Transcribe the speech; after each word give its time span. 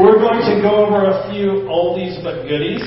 we're 0.00 0.16
going 0.16 0.40
to 0.40 0.64
go 0.64 0.88
over 0.88 1.04
a 1.12 1.28
few 1.28 1.68
oldies 1.68 2.16
but 2.24 2.48
goodies. 2.48 2.80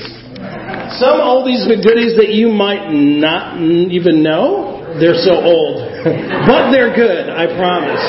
Some 0.98 1.22
oldies 1.22 1.62
but 1.62 1.78
goodies 1.86 2.18
that 2.18 2.34
you 2.34 2.50
might 2.50 2.90
not 2.90 3.62
even 3.62 4.22
know. 4.22 4.82
They're 4.98 5.18
so 5.22 5.38
old, 5.38 5.82
but 6.46 6.70
they're 6.74 6.94
good, 6.94 7.30
I 7.30 7.50
promise. 7.54 8.02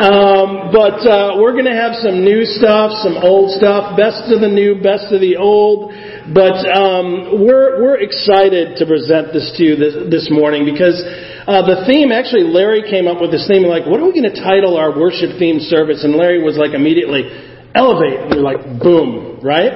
Um, 0.00 0.72
but 0.72 1.00
uh, 1.04 1.36
we're 1.40 1.52
going 1.52 1.68
to 1.68 1.76
have 1.76 1.96
some 2.00 2.24
new 2.24 2.44
stuff, 2.44 2.96
some 3.04 3.16
old 3.20 3.52
stuff, 3.56 3.96
best 3.96 4.28
of 4.32 4.40
the 4.40 4.48
new, 4.48 4.80
best 4.80 5.12
of 5.12 5.20
the 5.20 5.36
old. 5.36 5.92
But 6.32 6.64
um, 6.68 7.44
we're 7.44 7.80
we're 7.80 8.00
excited 8.00 8.76
to 8.80 8.84
present 8.84 9.32
this 9.36 9.52
to 9.56 9.60
you 9.64 9.76
this, 9.76 9.94
this 10.08 10.26
morning 10.32 10.64
because 10.64 10.96
uh, 11.44 11.64
the 11.64 11.84
theme 11.84 12.12
actually 12.12 12.48
Larry 12.48 12.88
came 12.88 13.04
up 13.08 13.20
with 13.20 13.32
this 13.32 13.44
theme 13.44 13.68
like, 13.68 13.84
what 13.84 14.00
are 14.00 14.08
we 14.08 14.16
going 14.16 14.28
to 14.28 14.40
title 14.40 14.76
our 14.76 14.96
worship 14.96 15.36
theme 15.36 15.60
service? 15.60 16.04
And 16.04 16.16
Larry 16.16 16.40
was 16.40 16.56
like 16.56 16.72
immediately 16.72 17.53
elevate. 17.74 18.20
And 18.20 18.30
we're 18.30 18.46
like, 18.46 18.62
boom, 18.80 19.40
right? 19.42 19.70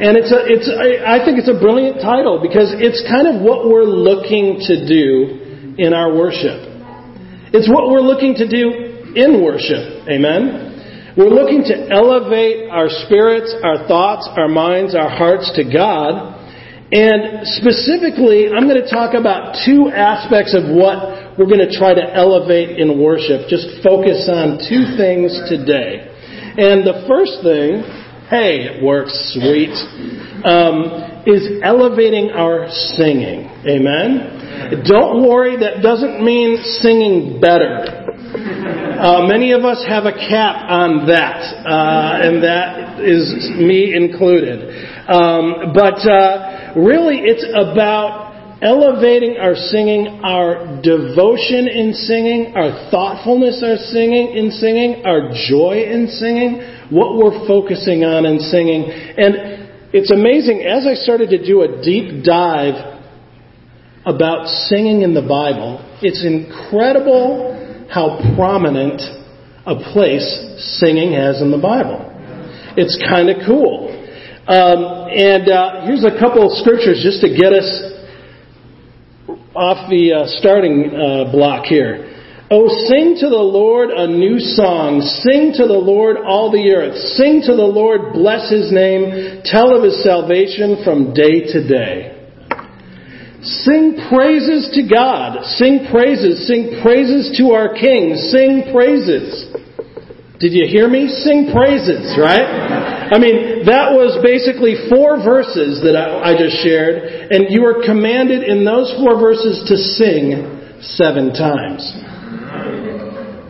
And 0.00 0.16
it's 0.16 0.32
a, 0.32 0.40
it's, 0.48 0.64
I 0.70 1.20
think 1.20 1.36
it's 1.36 1.50
a 1.50 1.60
brilliant 1.60 2.00
title 2.00 2.40
because 2.40 2.72
it's 2.72 3.04
kind 3.04 3.28
of 3.28 3.42
what 3.42 3.68
we're 3.68 3.84
looking 3.84 4.56
to 4.64 4.74
do 4.88 5.76
in 5.76 5.92
our 5.92 6.16
worship. 6.16 6.70
It's 7.52 7.68
what 7.68 7.90
we're 7.90 8.00
looking 8.00 8.34
to 8.40 8.46
do 8.48 9.12
in 9.12 9.42
worship. 9.42 10.08
Amen? 10.08 11.14
We're 11.18 11.34
looking 11.34 11.66
to 11.66 11.76
elevate 11.90 12.70
our 12.70 12.88
spirits, 12.88 13.52
our 13.62 13.86
thoughts, 13.88 14.30
our 14.38 14.48
minds, 14.48 14.94
our 14.94 15.10
hearts 15.10 15.50
to 15.56 15.66
God. 15.66 16.38
And 16.92 17.46
specifically, 17.46 18.48
I'm 18.48 18.66
going 18.66 18.80
to 18.80 18.88
talk 18.88 19.14
about 19.14 19.58
two 19.66 19.90
aspects 19.90 20.54
of 20.54 20.70
what 20.70 21.36
we're 21.38 21.50
going 21.50 21.66
to 21.66 21.74
try 21.76 21.94
to 21.94 22.02
elevate 22.02 22.78
in 22.78 23.02
worship. 23.02 23.50
Just 23.50 23.82
focus 23.82 24.30
on 24.32 24.58
two 24.64 24.96
things 24.96 25.34
today. 25.50 26.09
And 26.60 26.84
the 26.84 27.08
first 27.08 27.40
thing, 27.40 27.80
hey, 28.28 28.68
it 28.68 28.84
works, 28.84 29.16
sweet, 29.32 29.72
um, 30.44 31.24
is 31.24 31.56
elevating 31.64 32.36
our 32.36 32.68
singing. 33.00 33.48
Amen? 33.64 34.84
Don't 34.84 35.26
worry, 35.26 35.56
that 35.56 35.80
doesn't 35.80 36.22
mean 36.22 36.60
singing 36.84 37.40
better. 37.40 37.80
Uh, 39.00 39.26
many 39.26 39.52
of 39.52 39.64
us 39.64 39.82
have 39.88 40.04
a 40.04 40.12
cap 40.12 40.68
on 40.68 41.06
that, 41.08 41.40
uh, 41.64 42.28
and 42.28 42.44
that 42.44 43.00
is 43.00 43.56
me 43.56 43.96
included. 43.96 44.60
Um, 45.08 45.72
but 45.72 45.96
uh, 46.04 46.74
really, 46.76 47.24
it's 47.24 47.46
about 47.56 48.19
elevating 48.62 49.36
our 49.40 49.54
singing, 49.54 50.20
our 50.22 50.80
devotion 50.82 51.68
in 51.68 51.94
singing, 51.94 52.52
our 52.54 52.90
thoughtfulness 52.90 53.62
in 53.62 53.76
singing, 53.88 54.36
in 54.36 54.50
singing, 54.50 55.02
our 55.06 55.32
joy 55.48 55.80
in 55.88 56.06
singing, 56.08 56.60
what 56.90 57.16
we're 57.16 57.46
focusing 57.48 58.04
on 58.04 58.26
in 58.26 58.38
singing. 58.38 58.84
And 58.84 59.70
it's 59.92 60.10
amazing, 60.10 60.62
as 60.62 60.86
I 60.86 60.94
started 60.94 61.30
to 61.30 61.44
do 61.44 61.62
a 61.62 61.80
deep 61.82 62.22
dive 62.22 63.00
about 64.04 64.46
singing 64.68 65.02
in 65.02 65.14
the 65.14 65.24
Bible, 65.24 65.80
it's 66.02 66.24
incredible 66.24 67.56
how 67.88 68.20
prominent 68.36 69.00
a 69.66 69.76
place 69.92 70.24
singing 70.78 71.12
has 71.12 71.40
in 71.40 71.50
the 71.50 71.60
Bible. 71.60 72.06
It's 72.76 72.96
kind 73.08 73.30
of 73.30 73.40
cool. 73.46 73.88
Um, 74.46 75.10
and 75.10 75.48
uh, 75.48 75.86
here's 75.86 76.04
a 76.04 76.18
couple 76.18 76.44
of 76.44 76.52
scriptures 76.58 77.00
just 77.02 77.20
to 77.20 77.28
get 77.28 77.52
us 77.52 77.66
off 79.54 79.90
the 79.90 80.12
uh, 80.12 80.24
starting 80.38 80.94
uh, 80.94 81.32
block 81.32 81.64
here. 81.66 82.06
Oh, 82.50 82.66
sing 82.66 83.14
to 83.22 83.28
the 83.30 83.46
Lord 83.46 83.90
a 83.90 84.06
new 84.06 84.38
song. 84.38 85.00
Sing 85.22 85.54
to 85.54 85.66
the 85.70 85.78
Lord 85.78 86.18
all 86.18 86.50
the 86.50 86.74
earth. 86.74 86.98
Sing 87.14 87.42
to 87.46 87.54
the 87.54 87.70
Lord, 87.70 88.12
bless 88.12 88.50
his 88.50 88.72
name. 88.74 89.42
Tell 89.44 89.70
of 89.70 89.86
his 89.86 90.02
salvation 90.02 90.82
from 90.82 91.14
day 91.14 91.46
to 91.46 91.62
day. 91.62 92.10
Sing 93.42 94.02
praises 94.10 94.70
to 94.74 94.82
God. 94.82 95.46
Sing 95.62 95.86
praises. 95.90 96.46
Sing 96.46 96.82
praises 96.82 97.38
to 97.38 97.54
our 97.54 97.72
King. 97.72 98.18
Sing 98.18 98.74
praises. 98.74 99.54
Did 100.40 100.56
you 100.56 100.64
hear 100.64 100.88
me? 100.88 101.04
Sing 101.06 101.52
praises, 101.52 102.16
right? 102.16 102.48
I 103.12 103.20
mean, 103.20 103.68
that 103.68 103.92
was 103.92 104.16
basically 104.24 104.88
four 104.88 105.20
verses 105.20 105.84
that 105.84 105.92
I, 105.92 106.32
I 106.32 106.38
just 106.40 106.64
shared, 106.64 107.28
and 107.28 107.52
you 107.52 107.60
were 107.60 107.84
commanded 107.84 108.48
in 108.48 108.64
those 108.64 108.88
four 108.96 109.20
verses 109.20 109.60
to 109.68 109.76
sing 110.00 110.80
seven 110.80 111.36
times. 111.36 111.84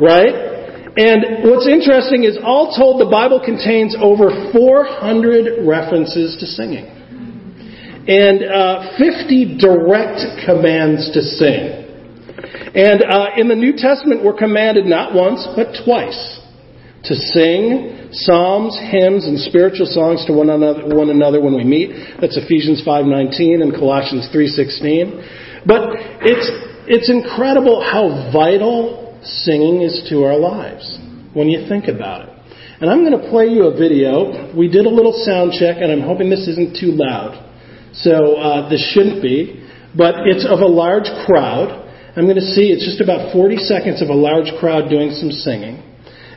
Right? 0.02 0.34
And 0.98 1.46
what's 1.46 1.70
interesting 1.70 2.26
is, 2.26 2.34
all 2.42 2.74
told, 2.74 2.98
the 2.98 3.06
Bible 3.06 3.38
contains 3.38 3.94
over 3.94 4.50
400 4.50 5.62
references 5.62 6.34
to 6.42 6.46
singing 6.46 6.90
and 8.10 8.42
uh, 8.42 8.98
50 8.98 9.62
direct 9.62 10.42
commands 10.42 11.14
to 11.14 11.22
sing. 11.22 11.86
And 12.74 13.06
uh, 13.06 13.38
in 13.38 13.46
the 13.46 13.54
New 13.54 13.78
Testament, 13.78 14.24
we're 14.24 14.34
commanded 14.34 14.86
not 14.86 15.14
once, 15.14 15.46
but 15.54 15.70
twice 15.86 16.39
to 17.04 17.14
sing 17.14 18.10
psalms, 18.12 18.78
hymns, 18.90 19.26
and 19.26 19.38
spiritual 19.38 19.86
songs 19.86 20.24
to 20.26 20.32
one 20.32 20.50
another, 20.50 20.94
one 20.94 21.10
another 21.10 21.40
when 21.40 21.54
we 21.54 21.64
meet. 21.64 21.90
That's 22.20 22.36
Ephesians 22.36 22.82
5.19 22.86 23.62
and 23.62 23.72
Colossians 23.72 24.28
3.16. 24.34 25.66
But 25.66 25.80
it's, 26.20 26.48
it's 26.86 27.10
incredible 27.10 27.80
how 27.80 28.30
vital 28.32 29.18
singing 29.22 29.82
is 29.82 30.06
to 30.10 30.24
our 30.24 30.36
lives 30.36 30.98
when 31.32 31.48
you 31.48 31.68
think 31.68 31.88
about 31.88 32.28
it. 32.28 32.36
And 32.80 32.90
I'm 32.90 33.04
going 33.04 33.18
to 33.20 33.28
play 33.28 33.48
you 33.48 33.68
a 33.68 33.76
video. 33.76 34.56
We 34.56 34.68
did 34.68 34.86
a 34.86 34.88
little 34.88 35.12
sound 35.12 35.52
check, 35.52 35.76
and 35.80 35.92
I'm 35.92 36.00
hoping 36.00 36.30
this 36.30 36.48
isn't 36.48 36.80
too 36.80 36.92
loud. 36.96 37.36
So 37.92 38.36
uh, 38.36 38.68
this 38.68 38.80
shouldn't 38.92 39.22
be, 39.22 39.68
but 39.96 40.26
it's 40.26 40.46
of 40.46 40.60
a 40.60 40.66
large 40.66 41.08
crowd. 41.26 41.76
I'm 42.16 42.24
going 42.24 42.40
to 42.40 42.50
see 42.56 42.72
it's 42.72 42.84
just 42.84 43.00
about 43.00 43.32
40 43.32 43.56
seconds 43.58 44.00
of 44.00 44.08
a 44.08 44.14
large 44.14 44.52
crowd 44.58 44.88
doing 44.88 45.10
some 45.12 45.30
singing. 45.30 45.89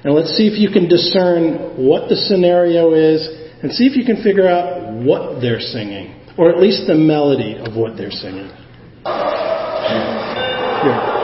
And 0.03 0.13
let's 0.13 0.35
see 0.35 0.47
if 0.47 0.59
you 0.59 0.69
can 0.69 0.89
discern 0.89 1.77
what 1.77 2.09
the 2.09 2.15
scenario 2.15 2.93
is 2.93 3.25
and 3.63 3.71
see 3.71 3.85
if 3.85 3.95
you 3.95 4.03
can 4.05 4.21
figure 4.21 4.47
out 4.47 4.91
what 4.93 5.39
they're 5.39 5.61
singing, 5.61 6.13
or 6.37 6.49
at 6.49 6.59
least 6.59 6.87
the 6.87 6.95
melody 6.95 7.55
of 7.57 7.75
what 7.75 7.95
they're 7.95 8.11
singing. 8.11 8.51
Here. 10.83 11.22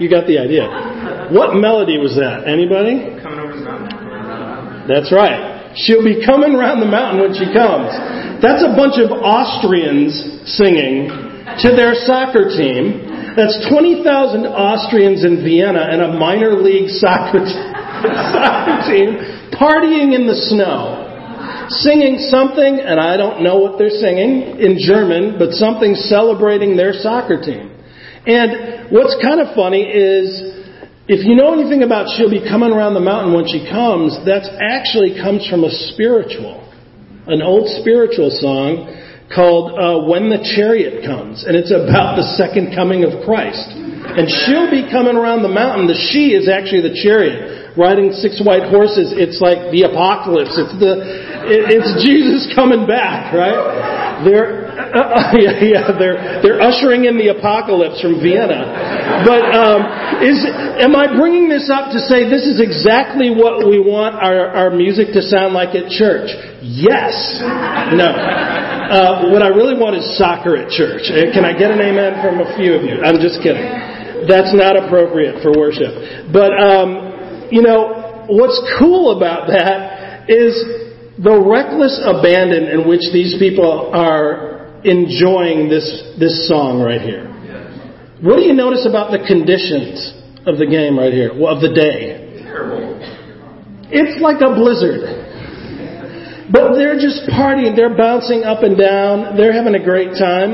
You 0.00 0.08
got 0.08 0.26
the 0.26 0.40
idea. 0.40 0.64
What 1.30 1.54
melody 1.54 2.00
was 2.00 2.16
that? 2.16 2.48
Anybody? 2.48 3.20
Coming 3.20 3.38
over 3.38 3.52
the 3.52 3.62
mountain. 3.62 4.88
That's 4.88 5.12
right. 5.12 5.76
She'll 5.76 6.02
be 6.02 6.24
coming 6.24 6.56
around 6.56 6.80
the 6.80 6.90
mountain 6.90 7.22
when 7.22 7.34
she 7.36 7.46
comes. 7.52 7.92
That's 8.42 8.64
a 8.64 8.74
bunch 8.74 8.98
of 8.98 9.12
Austrians 9.12 10.16
singing 10.56 11.12
to 11.62 11.68
their 11.76 11.94
soccer 11.94 12.50
team. 12.50 13.06
That's 13.36 13.54
20,000 13.70 14.02
Austrians 14.50 15.22
in 15.22 15.44
Vienna 15.44 15.86
and 15.86 16.02
a 16.02 16.10
minor 16.18 16.58
league 16.58 16.90
soccer, 16.90 17.44
soccer 18.34 18.76
team 18.90 19.20
partying 19.54 20.16
in 20.16 20.26
the 20.26 20.34
snow 20.50 21.06
singing 21.70 22.18
something, 22.30 22.80
and 22.80 22.98
I 22.98 23.16
don't 23.16 23.42
know 23.42 23.58
what 23.58 23.78
they're 23.78 23.90
singing 23.90 24.58
in 24.58 24.76
German, 24.78 25.38
but 25.38 25.52
something 25.52 25.94
celebrating 25.94 26.76
their 26.76 26.92
soccer 26.92 27.40
team. 27.40 27.69
And 28.26 28.92
what's 28.92 29.16
kind 29.22 29.40
of 29.40 29.54
funny 29.54 29.88
is 29.88 30.60
if 31.08 31.26
you 31.26 31.34
know 31.34 31.56
anything 31.56 31.82
about 31.82 32.06
she'll 32.14 32.30
be 32.30 32.44
coming 32.44 32.70
around 32.70 32.94
the 32.94 33.02
mountain 33.02 33.32
when 33.32 33.48
she 33.48 33.64
comes, 33.66 34.14
that 34.28 34.44
actually 34.60 35.16
comes 35.16 35.42
from 35.48 35.64
a 35.64 35.72
spiritual, 35.90 36.60
an 37.26 37.40
old 37.40 37.66
spiritual 37.80 38.30
song 38.30 38.86
called 39.32 39.78
uh, 39.78 40.06
When 40.10 40.28
the 40.28 40.42
Chariot 40.42 41.06
Comes. 41.06 41.46
And 41.46 41.54
it's 41.54 41.70
about 41.70 42.18
the 42.18 42.26
second 42.34 42.74
coming 42.74 43.06
of 43.06 43.24
Christ. 43.24 43.72
And 44.10 44.26
she'll 44.26 44.68
be 44.68 44.90
coming 44.90 45.14
around 45.14 45.46
the 45.46 45.54
mountain. 45.54 45.86
The 45.86 45.94
she 46.10 46.34
is 46.34 46.50
actually 46.50 46.82
the 46.82 46.98
chariot, 46.98 47.78
riding 47.78 48.10
six 48.10 48.42
white 48.42 48.66
horses. 48.66 49.14
It's 49.14 49.38
like 49.38 49.70
the 49.70 49.86
apocalypse. 49.86 50.58
It's 50.58 50.74
the, 50.82 50.94
it, 51.46 51.62
it's 51.78 52.02
Jesus 52.02 52.50
coming 52.58 52.90
back, 52.90 53.30
right? 53.30 54.26
There, 54.26 54.59
uh, 54.88 55.32
yeah, 55.38 55.60
yeah, 55.60 55.92
they're 55.98 56.40
they're 56.42 56.60
ushering 56.60 57.04
in 57.04 57.20
the 57.20 57.28
apocalypse 57.36 58.00
from 58.00 58.18
Vienna. 58.18 59.22
But 59.22 59.44
um, 59.52 59.80
is 60.24 60.40
am 60.80 60.96
I 60.96 61.12
bringing 61.12 61.48
this 61.48 61.68
up 61.68 61.92
to 61.92 62.00
say 62.00 62.28
this 62.28 62.48
is 62.48 62.60
exactly 62.60 63.30
what 63.30 63.68
we 63.68 63.78
want 63.78 64.16
our, 64.16 64.48
our 64.56 64.70
music 64.70 65.12
to 65.12 65.22
sound 65.22 65.54
like 65.54 65.76
at 65.76 65.92
church? 65.92 66.32
Yes. 66.64 67.12
No. 67.94 68.10
Uh, 68.10 69.30
what 69.30 69.42
I 69.42 69.54
really 69.54 69.78
want 69.78 69.94
is 69.94 70.04
soccer 70.18 70.56
at 70.56 70.68
church. 70.72 71.06
Uh, 71.06 71.30
can 71.30 71.44
I 71.44 71.54
get 71.54 71.70
an 71.70 71.78
amen 71.78 72.18
from 72.24 72.42
a 72.42 72.56
few 72.58 72.74
of 72.74 72.82
you? 72.82 72.98
I'm 73.00 73.22
just 73.22 73.38
kidding. 73.38 73.62
That's 74.26 74.50
not 74.50 74.76
appropriate 74.76 75.42
for 75.42 75.54
worship. 75.54 76.32
But 76.32 76.50
um, 76.58 77.48
you 77.50 77.62
know 77.62 78.26
what's 78.26 78.58
cool 78.78 79.16
about 79.16 79.48
that 79.48 80.28
is 80.30 80.54
the 81.22 81.36
reckless 81.36 82.00
abandon 82.02 82.66
in 82.66 82.88
which 82.88 83.02
these 83.12 83.36
people 83.38 83.90
are 83.92 84.49
enjoying 84.84 85.68
this, 85.68 85.86
this 86.18 86.48
song 86.48 86.80
right 86.80 87.00
here. 87.00 87.28
What 88.20 88.36
do 88.36 88.42
you 88.44 88.52
notice 88.52 88.84
about 88.84 89.12
the 89.12 89.24
conditions 89.24 90.12
of 90.44 90.60
the 90.60 90.68
game 90.68 90.98
right 90.98 91.12
here, 91.12 91.32
of 91.32 91.64
the 91.64 91.72
day? 91.72 92.44
Terrible. 92.44 93.00
It's 93.88 94.20
like 94.20 94.44
a 94.44 94.52
blizzard. 94.52 95.08
But 96.52 96.76
they're 96.76 96.98
just 96.98 97.24
partying, 97.30 97.76
they're 97.76 97.96
bouncing 97.96 98.44
up 98.44 98.62
and 98.62 98.76
down, 98.76 99.36
they're 99.36 99.56
having 99.56 99.74
a 99.74 99.82
great 99.82 100.18
time. 100.18 100.52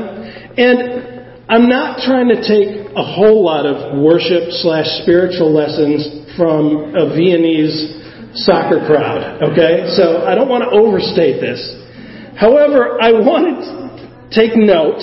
And 0.55 1.43
I'm 1.49 1.67
not 1.67 1.99
trying 2.05 2.29
to 2.29 2.39
take 2.39 2.87
a 2.95 3.03
whole 3.03 3.43
lot 3.43 3.65
of 3.65 3.99
worship 3.99 4.51
slash 4.63 4.87
spiritual 5.03 5.51
lessons 5.51 6.35
from 6.37 6.95
a 6.95 7.11
Viennese 7.11 7.99
soccer 8.45 8.85
crowd, 8.85 9.41
okay? 9.41 9.89
So 9.97 10.23
I 10.23 10.35
don't 10.35 10.47
want 10.47 10.63
to 10.63 10.71
overstate 10.71 11.41
this. 11.41 11.59
However, 12.37 13.01
I 13.01 13.11
want 13.11 13.59
to 13.59 13.86
take 14.31 14.55
note 14.55 15.01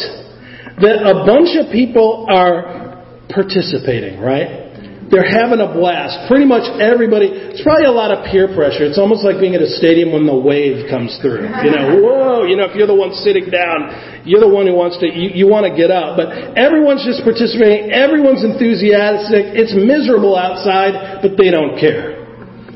that 0.81 1.07
a 1.07 1.25
bunch 1.25 1.55
of 1.57 1.73
people 1.73 2.27
are 2.29 3.05
participating, 3.31 4.21
right? 4.21 4.65
They're 5.11 5.27
having 5.27 5.61
a 5.61 5.69
blast. 5.69 6.27
Pretty 6.33 6.49
much 6.49 6.65
everybody, 6.81 7.29
it's 7.29 7.61
probably 7.61 7.85
a 7.85 7.93
lot 7.93 8.11
of 8.11 8.25
peer 8.33 8.49
pressure. 8.51 8.89
It's 8.89 8.99
almost 8.99 9.23
like 9.23 9.37
being 9.37 9.55
at 9.55 9.61
a 9.61 9.69
stadium 9.77 10.17
when 10.17 10.25
the 10.25 10.35
wave 10.35 10.89
comes 10.89 11.13
through. 11.21 11.45
You 11.45 11.71
know, 11.71 11.85
whoa, 12.03 12.49
you 12.49 12.57
know, 12.57 12.65
if 12.65 12.75
you're 12.75 12.89
the 12.89 12.97
one 12.97 13.13
sitting 13.13 13.53
down, 13.53 14.25
you're 14.25 14.41
the 14.41 14.51
one 14.51 14.67
who 14.67 14.75
wants 14.75 14.97
to, 15.05 15.07
you, 15.07 15.31
you 15.31 15.47
want 15.47 15.69
to 15.69 15.73
get 15.77 15.93
up. 15.93 16.17
But 16.17 16.57
everyone's 16.57 17.05
just 17.05 17.21
participating. 17.21 17.93
Everyone's 17.93 18.43
enthusiastic. 18.43 19.53
It's 19.53 19.77
miserable 19.77 20.35
outside, 20.35 21.21
but 21.21 21.37
they 21.37 21.53
don't 21.53 21.77
care. 21.77 22.25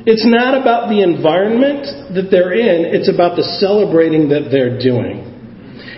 It's 0.05 0.25
not 0.25 0.55
about 0.55 0.89
the 0.89 1.03
environment 1.05 2.15
that 2.17 2.31
they're 2.31 2.55
in, 2.57 2.97
it's 2.97 3.13
about 3.13 3.37
the 3.37 3.45
celebrating 3.61 4.31
that 4.31 4.49
they're 4.49 4.81
doing. 4.81 5.28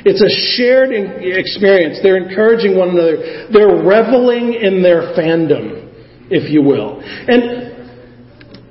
It's 0.05 0.23
a 0.25 0.33
shared 0.57 0.91
experience. 0.93 2.01
They're 2.03 2.17
encouraging 2.17 2.77
one 2.77 2.91
another. 2.91 3.49
They're 3.53 3.81
reveling 3.85 4.55
in 4.55 4.83
their 4.83 5.13
fandom, 5.13 5.93
if 6.31 6.51
you 6.51 6.63
will. 6.63 7.01
And 7.05 7.71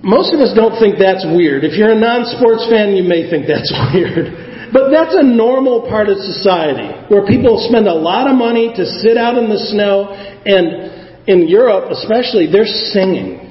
most 0.01 0.33
of 0.33 0.39
us 0.39 0.55
don't 0.55 0.79
think 0.79 0.95
that's 0.97 1.27
weird. 1.27 1.67
If 1.67 1.75
you're 1.75 1.91
a 1.91 1.99
non 1.99 2.23
sports 2.39 2.65
fan, 2.71 2.95
you 2.95 3.03
may 3.03 3.29
think 3.29 3.45
that's 3.45 3.69
weird. 3.93 4.71
But 4.71 4.93
that's 4.93 5.17
a 5.17 5.25
normal 5.25 5.89
part 5.89 6.09
of 6.09 6.17
society 6.21 6.87
where 7.09 7.25
people 7.25 7.57
spend 7.67 7.87
a 7.87 7.93
lot 7.93 8.29
of 8.29 8.37
money 8.37 8.69
to 8.69 8.85
sit 9.01 9.17
out 9.17 9.37
in 9.37 9.49
the 9.49 9.57
snow, 9.73 10.13
and 10.13 11.25
in 11.25 11.49
Europe 11.49 11.89
especially, 11.89 12.49
they're 12.49 12.69
singing. 12.93 13.49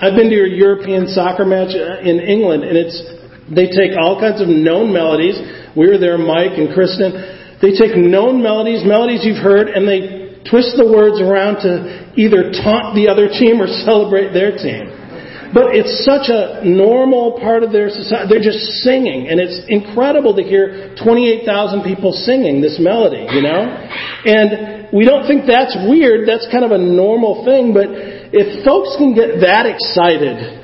I've 0.00 0.14
been 0.14 0.30
to 0.30 0.42
a 0.42 0.50
European 0.50 1.06
soccer 1.06 1.44
match 1.44 1.74
uh, 1.74 2.02
in 2.02 2.18
England, 2.18 2.62
and 2.62 2.78
it's 2.78 2.98
they 3.50 3.66
take 3.66 3.98
all 3.98 4.18
kinds 4.18 4.40
of 4.40 4.48
known 4.48 4.94
melodies. 4.94 5.38
We 5.76 5.88
were 5.88 5.98
there, 5.98 6.18
Mike 6.18 6.58
and 6.58 6.74
Kristen. 6.74 7.12
They 7.62 7.72
take 7.72 7.96
known 7.96 8.42
melodies, 8.42 8.82
melodies 8.84 9.24
you've 9.24 9.42
heard, 9.42 9.68
and 9.68 9.86
they 9.86 10.42
twist 10.50 10.74
the 10.76 10.84
words 10.84 11.22
around 11.22 11.62
to 11.62 12.12
either 12.18 12.50
taunt 12.50 12.98
the 12.98 13.06
other 13.08 13.30
team 13.30 13.62
or 13.62 13.70
celebrate 13.86 14.34
their 14.34 14.52
team. 14.52 14.90
But 15.52 15.76
it's 15.76 16.04
such 16.08 16.32
a 16.32 16.64
normal 16.64 17.36
part 17.36 17.62
of 17.62 17.72
their 17.72 17.92
society. 17.92 18.24
They're 18.32 18.44
just 18.44 18.80
singing, 18.80 19.28
and 19.28 19.36
it's 19.36 19.60
incredible 19.68 20.34
to 20.34 20.42
hear 20.42 20.96
28,000 20.96 21.84
people 21.84 22.12
singing 22.12 22.64
this 22.64 22.80
melody, 22.80 23.28
you 23.28 23.44
know? 23.44 23.60
And 24.24 24.88
we 24.96 25.04
don't 25.04 25.28
think 25.28 25.44
that's 25.44 25.76
weird. 25.84 26.26
That's 26.26 26.48
kind 26.48 26.64
of 26.64 26.72
a 26.72 26.80
normal 26.80 27.44
thing, 27.44 27.76
but 27.76 27.84
if 28.32 28.64
folks 28.64 28.96
can 28.96 29.12
get 29.12 29.44
that 29.44 29.68
excited 29.68 30.56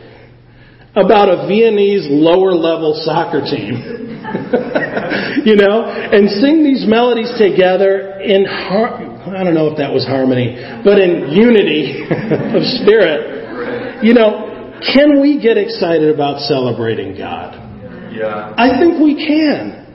about 0.97 1.29
a 1.29 1.47
Viennese 1.47 2.09
lower 2.09 2.57
level 2.57 2.97
soccer 3.05 3.45
team, 3.45 4.08
you 5.45 5.57
know, 5.57 5.89
and 5.89 6.29
sing 6.29 6.65
these 6.65 6.85
melodies 6.87 7.33
together 7.39 8.21
in 8.21 8.45
har- 8.45 9.01
I 9.01 9.45
don't 9.45 9.55
know 9.55 9.69
if 9.69 9.79
that 9.79 9.93
was 9.93 10.05
harmony, 10.05 10.57
but 10.85 10.99
in 10.99 11.33
unity 11.33 12.05
of 12.57 12.63
spirit, 12.83 14.03
you 14.05 14.15
know, 14.15 14.73
can 14.95 15.21
we 15.21 15.41
get 15.41 15.59
excited 15.59 16.15
about 16.15 16.41
celebrating 16.43 17.17
God? 17.17 17.55
Yeah. 18.13 18.55
I 18.57 18.79
think 18.79 19.01
we 19.03 19.15
can. 19.15 19.87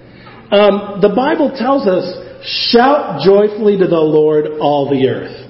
Um, 0.51 1.01
the 1.01 1.13
Bible 1.15 1.55
tells 1.57 1.87
us, 1.87 2.03
shout 2.69 3.21
joyfully 3.25 3.77
to 3.77 3.87
the 3.87 3.99
Lord, 3.99 4.59
all 4.59 4.89
the 4.89 5.07
earth. 5.07 5.43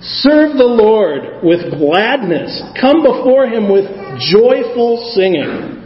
Serve 0.00 0.56
the 0.56 0.64
Lord 0.64 1.44
with 1.44 1.76
gladness. 1.76 2.62
Come 2.80 3.02
before 3.02 3.46
him 3.46 3.68
with 3.70 3.84
joyful 4.32 5.12
singing. 5.14 5.79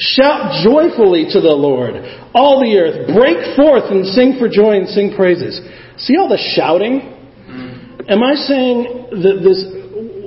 Shout 0.00 0.64
joyfully 0.64 1.28
to 1.28 1.40
the 1.44 1.52
Lord, 1.52 1.92
all 2.32 2.64
the 2.64 2.72
earth. 2.80 3.12
Break 3.12 3.54
forth 3.54 3.92
and 3.92 4.06
sing 4.06 4.40
for 4.40 4.48
joy 4.48 4.80
and 4.80 4.88
sing 4.88 5.12
praises. 5.14 5.60
See 5.98 6.16
all 6.16 6.28
the 6.28 6.40
shouting? 6.56 7.04
Mm. 7.44 8.08
Am 8.08 8.22
I 8.24 8.32
saying 8.32 9.12
that 9.20 9.44
this, 9.44 9.60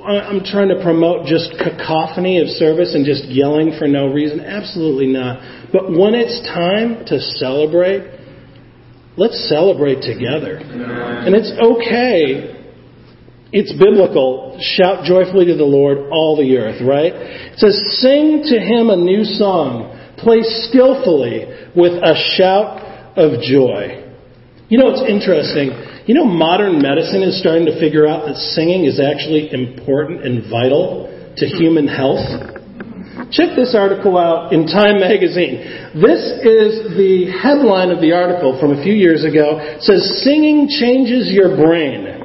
I'm 0.05 0.45
trying 0.45 0.69
to 0.69 0.77
promote 0.83 1.25
just 1.25 1.57
cacophony 1.57 2.37
of 2.37 2.53
service 2.53 2.93
and 2.93 3.03
just 3.03 3.25
yelling 3.25 3.73
for 3.79 3.87
no 3.87 4.13
reason? 4.13 4.41
Absolutely 4.41 5.07
not. 5.07 5.41
But 5.73 5.89
when 5.89 6.13
it's 6.13 6.37
time 6.53 7.09
to 7.09 7.17
celebrate, 7.41 8.05
let's 9.17 9.49
celebrate 9.49 10.05
together. 10.05 10.61
And 10.61 11.33
it's 11.33 11.49
okay 11.49 12.62
it's 13.53 13.69
biblical. 13.77 14.57
Shout 14.57 15.05
joyfully 15.05 15.45
to 15.45 15.55
the 15.55 15.63
Lord, 15.63 16.09
all 16.09 16.33
the 16.33 16.57
earth, 16.57 16.81
right? 16.81 17.13
It 17.13 17.61
says, 17.61 17.77
sing 18.01 18.41
to 18.49 18.57
him 18.57 18.89
a 18.89 18.97
new 18.97 19.21
song. 19.21 19.93
Play 20.17 20.41
skillfully 20.65 21.69
with 21.77 21.93
a 21.93 22.17
shout 22.33 22.81
of 23.13 23.45
joy. 23.45 24.09
You 24.73 24.81
know, 24.81 24.89
it's 24.89 25.05
interesting. 25.05 25.69
You 26.09 26.17
know, 26.17 26.25
modern 26.25 26.81
medicine 26.81 27.21
is 27.21 27.37
starting 27.37 27.69
to 27.69 27.77
figure 27.77 28.09
out 28.09 28.25
that 28.25 28.41
singing 28.57 28.89
is 28.89 28.97
actually 28.97 29.53
important 29.53 30.25
and 30.25 30.49
vital 30.49 31.13
to 31.37 31.45
human 31.45 31.85
health. 31.85 32.25
Check 33.29 33.53
this 33.53 33.77
article 33.77 34.17
out 34.17 34.49
in 34.49 34.65
Time 34.65 34.97
magazine. 34.97 35.93
This 35.93 36.21
is 36.41 36.97
the 36.97 37.29
headline 37.37 37.93
of 37.93 38.01
the 38.01 38.17
article 38.17 38.57
from 38.57 38.73
a 38.73 38.81
few 38.81 38.93
years 38.93 39.21
ago. 39.21 39.61
It 39.61 39.85
says 39.85 40.25
singing 40.25 40.65
changes 40.69 41.29
your 41.29 41.53
brain. 41.53 42.22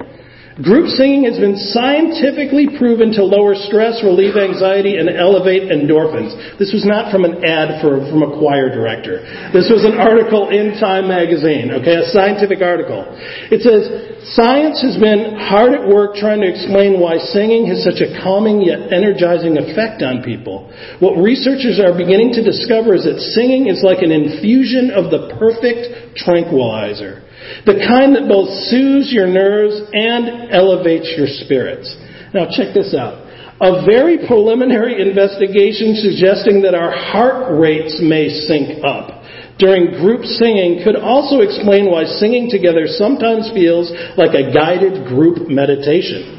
Group 0.59 0.91
singing 0.99 1.23
has 1.23 1.39
been 1.39 1.55
scientifically 1.71 2.67
proven 2.83 3.15
to 3.15 3.23
lower 3.23 3.55
stress, 3.55 4.03
relieve 4.03 4.35
anxiety, 4.35 4.99
and 4.99 5.07
elevate 5.07 5.71
endorphins. 5.71 6.35
This 6.59 6.75
was 6.75 6.83
not 6.83 7.15
from 7.15 7.23
an 7.23 7.47
ad 7.47 7.79
for, 7.79 8.03
from 8.11 8.27
a 8.27 8.35
choir 8.43 8.67
director. 8.67 9.23
This 9.55 9.71
was 9.71 9.87
an 9.87 9.95
article 9.95 10.51
in 10.51 10.75
Time 10.83 11.07
magazine, 11.07 11.71
okay, 11.79 12.03
a 12.03 12.11
scientific 12.11 12.59
article. 12.59 13.07
It 13.55 13.63
says, 13.63 14.35
Science 14.35 14.83
has 14.83 14.99
been 14.99 15.39
hard 15.39 15.79
at 15.79 15.87
work 15.87 16.19
trying 16.19 16.43
to 16.43 16.51
explain 16.51 16.99
why 16.99 17.23
singing 17.23 17.71
has 17.71 17.87
such 17.87 18.03
a 18.03 18.19
calming 18.19 18.59
yet 18.59 18.91
energizing 18.91 19.63
effect 19.63 20.03
on 20.03 20.27
people. 20.27 20.75
What 20.99 21.23
researchers 21.23 21.79
are 21.79 21.95
beginning 21.95 22.35
to 22.35 22.43
discover 22.43 22.99
is 22.99 23.07
that 23.07 23.23
singing 23.31 23.71
is 23.71 23.87
like 23.87 24.03
an 24.03 24.11
infusion 24.11 24.91
of 24.91 25.15
the 25.15 25.39
perfect 25.39 26.19
tranquilizer. 26.19 27.23
The 27.67 27.81
kind 27.87 28.15
that 28.17 28.29
both 28.29 28.49
soothes 28.71 29.13
your 29.13 29.27
nerves 29.27 29.81
and 29.93 30.51
elevates 30.51 31.13
your 31.17 31.27
spirits. 31.27 31.89
Now 32.35 32.47
check 32.51 32.75
this 32.75 32.95
out. 32.95 33.27
A 33.61 33.83
very 33.85 34.27
preliminary 34.27 35.03
investigation 35.03 35.99
suggesting 35.99 36.63
that 36.63 36.79
our 36.79 36.95
heart 36.95 37.59
rates 37.59 37.99
may 38.03 38.29
sync 38.29 38.85
up 38.85 39.19
during 39.59 39.99
group 39.99 40.25
singing 40.25 40.83
could 40.85 40.95
also 40.95 41.41
explain 41.41 41.91
why 41.91 42.05
singing 42.05 42.49
together 42.49 42.87
sometimes 42.87 43.51
feels 43.51 43.91
like 44.17 44.31
a 44.31 44.55
guided 44.55 45.07
group 45.11 45.51
meditation. 45.51 46.39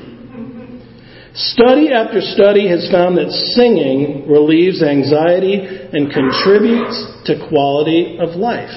Study 1.36 1.91
after 1.91 2.22
study 2.22 2.68
has 2.68 2.89
found 2.91 3.18
that 3.18 3.29
singing 3.56 4.27
relieves 4.27 4.82
anxiety 4.82 5.62
and 5.62 6.12
contributes 6.12 6.96
to 7.27 7.48
quality 7.48 8.18
of 8.20 8.39
life. 8.39 8.72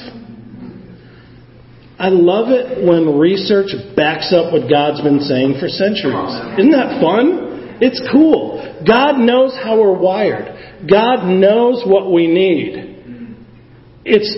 I 2.02 2.08
love 2.10 2.50
it 2.50 2.82
when 2.82 3.16
research 3.16 3.70
backs 3.94 4.34
up 4.34 4.52
what 4.52 4.68
God's 4.68 5.00
been 5.02 5.20
saying 5.20 5.62
for 5.62 5.68
centuries. 5.68 6.34
Isn't 6.58 6.74
that 6.74 6.98
fun? 6.98 7.78
It's 7.78 8.02
cool. 8.10 8.58
God 8.82 9.22
knows 9.22 9.54
how 9.54 9.78
we're 9.78 9.94
wired. 9.94 10.82
God 10.90 11.30
knows 11.30 11.86
what 11.86 12.10
we 12.10 12.26
need. 12.26 13.38
It's 14.04 14.34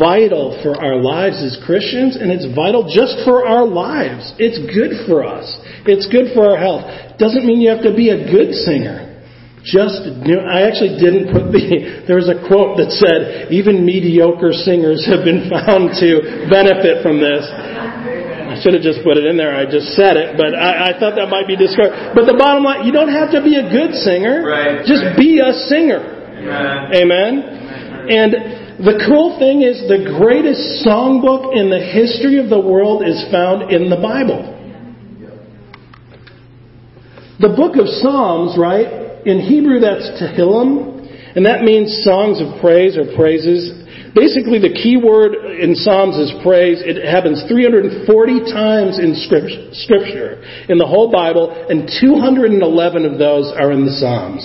vital 0.00 0.58
for 0.64 0.80
our 0.80 0.96
lives 0.96 1.44
as 1.44 1.60
Christians, 1.66 2.16
and 2.16 2.32
it's 2.32 2.48
vital 2.56 2.88
just 2.88 3.20
for 3.28 3.46
our 3.46 3.66
lives. 3.66 4.32
It's 4.38 4.56
good 4.72 5.04
for 5.04 5.28
us. 5.28 5.44
It's 5.84 6.08
good 6.08 6.32
for 6.32 6.48
our 6.48 6.56
health. 6.56 7.18
Doesn't 7.18 7.44
mean 7.44 7.60
you 7.60 7.68
have 7.68 7.84
to 7.84 7.94
be 7.94 8.08
a 8.08 8.32
good 8.32 8.54
singer. 8.54 9.13
Just, 9.64 10.04
I 10.04 10.68
actually 10.68 11.00
didn't 11.00 11.32
put 11.32 11.48
the, 11.48 12.04
there 12.06 12.20
was 12.20 12.28
a 12.28 12.36
quote 12.44 12.76
that 12.76 12.92
said, 12.92 13.48
even 13.48 13.80
mediocre 13.80 14.52
singers 14.52 15.08
have 15.08 15.24
been 15.24 15.48
found 15.52 15.96
to 16.04 16.44
benefit 16.52 17.00
from 17.00 17.16
this. 17.16 17.48
I 17.48 18.60
should 18.60 18.76
have 18.76 18.84
just 18.84 19.00
put 19.02 19.16
it 19.16 19.24
in 19.24 19.40
there. 19.40 19.56
I 19.56 19.64
just 19.64 19.96
said 19.96 20.20
it, 20.20 20.36
but 20.36 20.52
I, 20.54 20.92
I 20.92 21.00
thought 21.00 21.16
that 21.16 21.32
might 21.32 21.48
be 21.48 21.56
discouraged. 21.56 22.14
But 22.14 22.28
the 22.28 22.36
bottom 22.36 22.62
line, 22.62 22.84
you 22.84 22.92
don't 22.92 23.10
have 23.10 23.32
to 23.32 23.40
be 23.42 23.56
a 23.56 23.66
good 23.66 23.96
singer. 24.04 24.44
Right. 24.44 24.84
Just 24.84 25.02
right. 25.02 25.16
be 25.16 25.40
a 25.40 25.50
singer. 25.66 25.98
Amen. 26.44 26.92
Amen. 26.94 27.34
And 28.04 28.30
the 28.84 29.00
cool 29.08 29.40
thing 29.40 29.64
is 29.64 29.88
the 29.88 30.04
greatest 30.20 30.84
songbook 30.84 31.56
in 31.56 31.72
the 31.72 31.80
history 31.80 32.36
of 32.36 32.52
the 32.52 32.60
world 32.60 33.00
is 33.00 33.16
found 33.32 33.72
in 33.72 33.88
the 33.88 33.96
Bible. 33.96 34.54
The 37.40 37.50
book 37.56 37.74
of 37.80 37.88
Psalms, 37.88 38.54
right? 38.60 39.03
In 39.24 39.40
Hebrew, 39.40 39.80
that's 39.80 40.20
Tehillim, 40.20 41.36
and 41.36 41.46
that 41.46 41.62
means 41.62 42.04
songs 42.04 42.40
of 42.40 42.60
praise 42.60 42.96
or 42.96 43.08
praises. 43.16 43.72
Basically, 44.14 44.60
the 44.60 44.70
key 44.70 45.00
word 45.00 45.34
in 45.34 45.74
Psalms 45.74 46.14
is 46.16 46.30
praise. 46.44 46.78
It 46.84 47.02
happens 47.02 47.42
340 47.48 48.52
times 48.52 49.00
in 49.00 49.16
Scripture, 49.16 50.44
in 50.68 50.78
the 50.78 50.86
whole 50.86 51.10
Bible, 51.10 51.50
and 51.50 51.88
211 51.88 53.04
of 53.04 53.18
those 53.18 53.50
are 53.56 53.72
in 53.72 53.84
the 53.84 53.92
Psalms. 53.96 54.44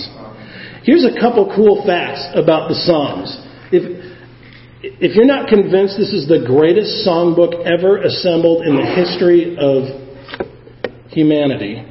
Here's 0.82 1.04
a 1.04 1.14
couple 1.20 1.52
cool 1.54 1.84
facts 1.86 2.26
about 2.34 2.68
the 2.68 2.74
Psalms. 2.74 3.36
If, 3.70 3.84
if 4.82 5.14
you're 5.14 5.28
not 5.28 5.46
convinced 5.46 5.98
this 5.98 6.10
is 6.16 6.26
the 6.26 6.42
greatest 6.42 7.06
songbook 7.06 7.62
ever 7.68 8.00
assembled 8.00 8.66
in 8.66 8.74
the 8.74 8.88
history 8.88 9.54
of 9.60 9.92
humanity, 11.12 11.84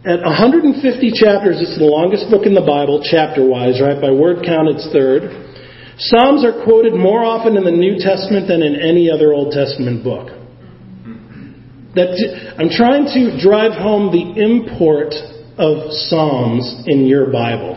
at 0.00 0.24
150 0.24 0.80
chapters, 1.12 1.60
it's 1.60 1.76
the 1.76 1.84
longest 1.84 2.32
book 2.32 2.48
in 2.48 2.56
the 2.56 2.64
Bible, 2.64 3.04
chapter 3.04 3.44
wise, 3.44 3.84
right? 3.84 4.00
By 4.00 4.08
word 4.08 4.40
count, 4.40 4.72
it's 4.72 4.88
third. 4.88 5.28
Psalms 6.00 6.40
are 6.40 6.64
quoted 6.64 6.96
more 6.96 7.20
often 7.20 7.60
in 7.60 7.64
the 7.64 7.76
New 7.76 8.00
Testament 8.00 8.48
than 8.48 8.64
in 8.64 8.80
any 8.80 9.12
other 9.12 9.36
Old 9.36 9.52
Testament 9.52 10.00
book. 10.00 10.32
That, 11.92 12.16
I'm 12.56 12.72
trying 12.72 13.12
to 13.12 13.36
drive 13.36 13.76
home 13.76 14.08
the 14.08 14.40
import 14.40 15.12
of 15.60 15.92
Psalms 16.08 16.88
in 16.88 17.04
your 17.04 17.28
Bible. 17.28 17.76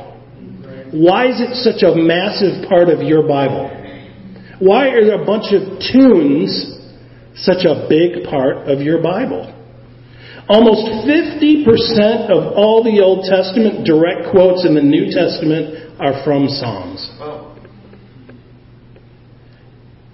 Why 0.95 1.27
is 1.27 1.43
it 1.43 1.59
such 1.59 1.83
a 1.83 1.91
massive 1.91 2.69
part 2.69 2.87
of 2.87 3.03
your 3.03 3.27
Bible? 3.27 3.67
Why 4.63 4.95
are 4.95 5.11
a 5.11 5.25
bunch 5.25 5.51
of 5.51 5.83
tunes 5.91 6.71
such 7.35 7.67
a 7.67 7.83
big 7.89 8.23
part 8.23 8.69
of 8.71 8.79
your 8.79 9.03
Bible? 9.03 9.51
Almost 10.49 11.07
50% 11.07 12.29
of 12.29 12.53
all 12.53 12.83
the 12.83 12.99
Old 12.99 13.23
Testament 13.23 13.85
direct 13.85 14.31
quotes 14.31 14.65
in 14.65 14.75
the 14.75 14.83
New 14.83 15.07
Testament 15.07 15.99
are 15.99 16.23
from 16.23 16.49
Psalms. 16.49 16.99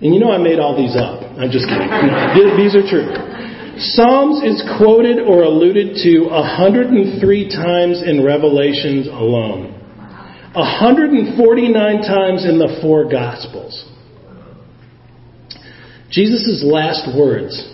And 0.02 0.14
you 0.14 0.20
know 0.20 0.32
I 0.32 0.38
made 0.38 0.60
all 0.60 0.78
these 0.78 0.96
up. 0.96 1.24
I'm 1.38 1.52
just 1.52 1.66
kidding. 1.68 1.90
these 2.62 2.76
are 2.78 2.86
true. 2.86 3.10
Psalms 3.80 4.44
is 4.44 4.62
quoted 4.78 5.20
or 5.20 5.44
alluded 5.44 5.96
to 6.04 6.28
103 6.30 7.50
times 7.50 8.04
in 8.06 8.24
Revelations 8.24 9.08
alone. 9.08 9.76
149 10.54 12.02
times 12.02 12.46
in 12.46 12.60
the 12.60 12.80
four 12.82 13.10
Gospels. 13.10 13.86
Jesus' 16.12 16.64
last 16.66 17.08
words 17.18 17.72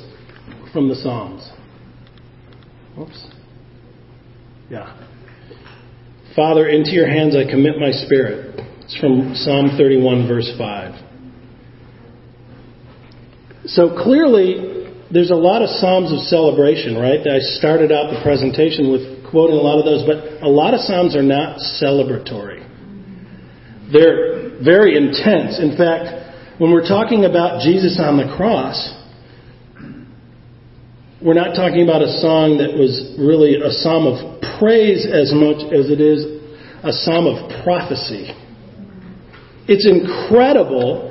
from 0.74 0.90
the 0.90 0.96
Psalms. 0.96 1.50
Oops. 3.00 3.28
Yeah. 4.70 4.96
Father, 6.36 6.68
into 6.68 6.92
your 6.92 7.08
hands 7.08 7.36
I 7.36 7.50
commit 7.50 7.78
my 7.80 7.92
spirit. 7.92 8.60
It's 8.82 8.98
from 9.00 9.34
Psalm 9.36 9.78
31, 9.78 10.28
verse 10.28 10.52
5. 10.58 11.02
So 13.66 13.98
clearly, 14.02 14.92
there's 15.12 15.32
a 15.32 15.36
lot 15.36 15.62
of 15.62 15.70
Psalms 15.70 16.12
of 16.12 16.20
celebration, 16.28 16.96
right? 16.96 17.20
I 17.20 17.40
started 17.58 17.92
out 17.92 18.12
the 18.14 18.22
presentation 18.22 18.92
with 18.92 19.30
quoting 19.30 19.56
a 19.56 19.62
lot 19.62 19.80
of 19.80 19.86
those, 19.86 20.06
but 20.06 20.44
a 20.44 20.50
lot 20.50 20.74
of 20.74 20.82
Psalms 20.82 21.16
are 21.16 21.24
not 21.24 21.58
celebratory. 21.82 22.64
They're 23.92 24.62
very 24.64 24.96
intense. 24.98 25.60
In 25.60 25.78
fact, 25.78 26.60
when 26.60 26.72
we're 26.72 26.88
talking 26.88 27.26
about 27.26 27.62
Jesus 27.62 28.00
on 28.00 28.18
the 28.18 28.34
cross, 28.38 28.78
we're 31.26 31.34
not 31.34 31.56
talking 31.56 31.82
about 31.82 32.04
a 32.04 32.22
song 32.22 32.62
that 32.62 32.78
was 32.78 33.18
really 33.18 33.58
a 33.58 33.74
psalm 33.82 34.06
of 34.06 34.42
praise 34.62 35.10
as 35.10 35.34
much 35.34 35.58
as 35.74 35.90
it 35.90 35.98
is 35.98 36.22
a 36.86 36.94
psalm 36.94 37.26
of 37.26 37.50
prophecy. 37.66 38.30
It's 39.66 39.90
incredible, 39.90 41.10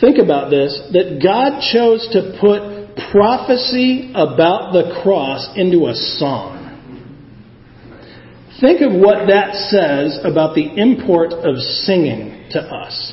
think 0.00 0.16
about 0.16 0.48
this, 0.48 0.72
that 0.96 1.20
God 1.20 1.60
chose 1.60 2.08
to 2.16 2.40
put 2.40 2.96
prophecy 3.12 4.12
about 4.16 4.72
the 4.72 4.98
cross 5.04 5.52
into 5.56 5.92
a 5.92 5.94
song. 5.94 6.64
Think 8.62 8.80
of 8.80 8.96
what 8.96 9.28
that 9.28 9.52
says 9.68 10.24
about 10.24 10.54
the 10.54 10.72
import 10.72 11.34
of 11.34 11.58
singing 11.84 12.48
to 12.52 12.60
us. 12.60 13.12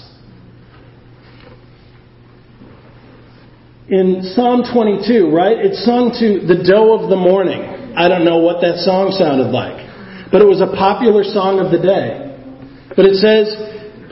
In 3.91 4.24
Psalm 4.31 4.63
22, 4.63 5.36
right? 5.36 5.60
It's 5.60 5.83
sung 5.83 6.15
to 6.15 6.48
the 6.48 6.63
doe 6.63 6.95
of 6.95 7.12
the 7.12 7.19
morning. 7.19 7.60
I 7.91 8.07
don't 8.07 8.24
know 8.24 8.39
what 8.39 8.63
that 8.63 8.79
song 8.88 9.12
sounded 9.12 9.51
like, 9.51 10.31
but 10.31 10.39
it 10.39 10.48
was 10.48 10.63
a 10.63 10.71
popular 10.71 11.27
song 11.27 11.60
of 11.60 11.75
the 11.75 11.81
day. 11.83 12.31
But 12.95 13.03
it 13.03 13.19
says 13.19 13.51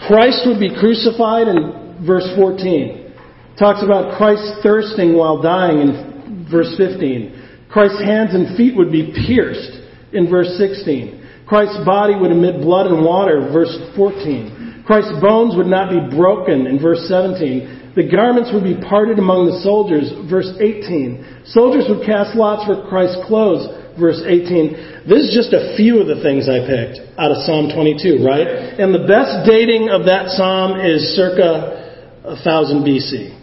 Christ 0.04 0.44
would 0.52 0.60
be 0.60 0.76
crucified 0.76 1.48
in 1.48 2.04
verse 2.04 2.28
14. 2.36 3.56
talks 3.56 3.80
about 3.80 4.20
Christ 4.20 4.60
thirsting 4.60 5.16
while 5.16 5.40
dying 5.40 5.80
in 5.80 6.48
verse 6.52 6.76
15. 6.76 7.72
Christ's 7.72 8.04
hands 8.04 8.36
and 8.36 8.60
feet 8.60 8.76
would 8.76 8.92
be 8.92 9.16
pierced 9.16 9.80
in 10.12 10.28
verse 10.28 10.60
16. 10.60 11.48
Christ's 11.48 11.80
body 11.88 12.20
would 12.20 12.36
emit 12.36 12.60
blood 12.60 12.92
and 12.92 13.00
water, 13.00 13.48
verse 13.48 13.72
14. 13.96 14.84
Christ's 14.84 15.16
bones 15.24 15.56
would 15.56 15.72
not 15.72 15.88
be 15.88 16.04
broken 16.12 16.68
in 16.68 16.84
verse 16.84 17.08
17. 17.08 17.79
The 18.00 18.08
garments 18.08 18.56
would 18.56 18.64
be 18.64 18.80
parted 18.80 19.20
among 19.20 19.52
the 19.52 19.60
soldiers, 19.60 20.08
verse 20.32 20.48
18. 20.56 21.52
Soldiers 21.52 21.84
would 21.92 22.08
cast 22.08 22.32
lots 22.32 22.64
for 22.64 22.88
Christ's 22.88 23.20
clothes, 23.28 23.68
verse 24.00 24.24
18. 24.24 25.04
This 25.04 25.28
is 25.28 25.36
just 25.36 25.52
a 25.52 25.76
few 25.76 26.00
of 26.00 26.08
the 26.08 26.24
things 26.24 26.48
I 26.48 26.64
picked 26.64 27.04
out 27.20 27.36
of 27.36 27.44
Psalm 27.44 27.68
22, 27.68 28.24
right? 28.24 28.80
And 28.80 28.96
the 28.96 29.04
best 29.04 29.44
dating 29.44 29.92
of 29.92 30.08
that 30.08 30.32
psalm 30.32 30.80
is 30.80 31.12
circa 31.12 32.40
1000 32.40 32.88
BC. 32.88 33.36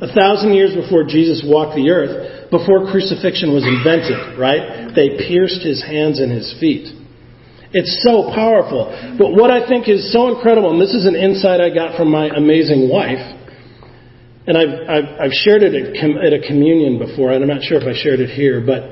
A 0.00 0.08
thousand 0.08 0.56
years 0.56 0.72
before 0.72 1.04
Jesus 1.04 1.44
walked 1.44 1.76
the 1.76 1.92
earth, 1.92 2.48
before 2.48 2.88
crucifixion 2.88 3.52
was 3.52 3.68
invented, 3.68 4.40
right? 4.40 4.88
They 4.96 5.20
pierced 5.28 5.60
his 5.60 5.84
hands 5.84 6.16
and 6.16 6.32
his 6.32 6.48
feet. 6.56 6.88
It's 7.76 8.00
so 8.00 8.32
powerful. 8.32 8.88
But 9.20 9.36
what 9.36 9.52
I 9.52 9.68
think 9.68 9.84
is 9.84 10.16
so 10.16 10.32
incredible, 10.32 10.72
and 10.72 10.80
this 10.80 10.96
is 10.96 11.04
an 11.04 11.12
insight 11.12 11.60
I 11.60 11.68
got 11.68 12.00
from 12.00 12.08
my 12.08 12.32
amazing 12.32 12.88
wife, 12.88 13.41
and 14.46 14.58
I've, 14.58 14.74
I've, 14.88 15.08
I've 15.28 15.36
shared 15.46 15.62
it 15.62 15.74
at, 15.74 15.94
com, 15.94 16.18
at 16.18 16.32
a 16.34 16.42
communion 16.42 16.98
before, 16.98 17.30
and 17.30 17.42
I'm 17.42 17.50
not 17.50 17.62
sure 17.62 17.78
if 17.78 17.86
I 17.86 17.94
shared 17.94 18.18
it 18.18 18.30
here, 18.30 18.58
but 18.64 18.90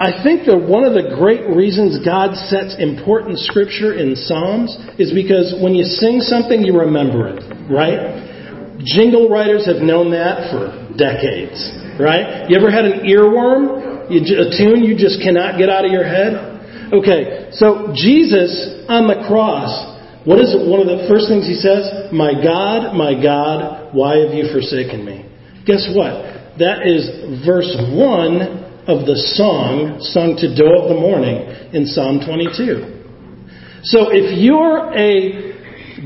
I 0.00 0.24
think 0.24 0.48
that 0.48 0.56
one 0.56 0.88
of 0.88 0.96
the 0.96 1.14
great 1.14 1.44
reasons 1.52 2.00
God 2.00 2.34
sets 2.48 2.74
important 2.80 3.38
scripture 3.38 3.92
in 3.94 4.16
Psalms 4.16 4.72
is 4.96 5.12
because 5.12 5.54
when 5.60 5.76
you 5.76 5.84
sing 5.84 6.24
something, 6.24 6.64
you 6.64 6.72
remember 6.74 7.28
it, 7.28 7.44
right? 7.68 8.80
Jingle 8.82 9.28
writers 9.28 9.68
have 9.68 9.84
known 9.84 10.10
that 10.16 10.48
for 10.50 10.72
decades, 10.96 11.60
right? 12.00 12.48
You 12.48 12.56
ever 12.56 12.72
had 12.72 12.88
an 12.88 13.04
earworm? 13.04 14.10
You, 14.10 14.24
a 14.40 14.48
tune 14.56 14.82
you 14.82 14.96
just 14.96 15.22
cannot 15.22 15.60
get 15.60 15.68
out 15.68 15.84
of 15.84 15.92
your 15.92 16.08
head? 16.08 16.90
Okay, 16.92 17.52
so 17.52 17.92
Jesus 17.94 18.84
on 18.88 19.06
the 19.06 19.24
cross 19.28 19.92
what 20.24 20.38
is? 20.38 20.54
One 20.54 20.78
of 20.78 20.86
the 20.86 21.10
first 21.10 21.26
things 21.26 21.50
he 21.50 21.58
says? 21.58 22.14
My 22.14 22.30
God, 22.30 22.94
my 22.94 23.10
God, 23.18 23.81
why 23.92 24.18
have 24.18 24.34
you 24.34 24.52
forsaken 24.52 25.04
me? 25.04 25.28
Guess 25.66 25.92
what? 25.94 26.58
That 26.58 26.84
is 26.84 27.44
verse 27.46 27.70
1 27.76 28.86
of 28.88 29.06
the 29.06 29.16
song 29.36 29.98
sung 30.00 30.36
to 30.36 30.54
Doe 30.54 30.82
of 30.82 30.88
the 30.88 31.00
Morning 31.00 31.72
in 31.72 31.86
Psalm 31.86 32.20
22. 32.24 33.84
So 33.84 34.10
if 34.10 34.38
you're 34.38 34.92
a 34.92 35.52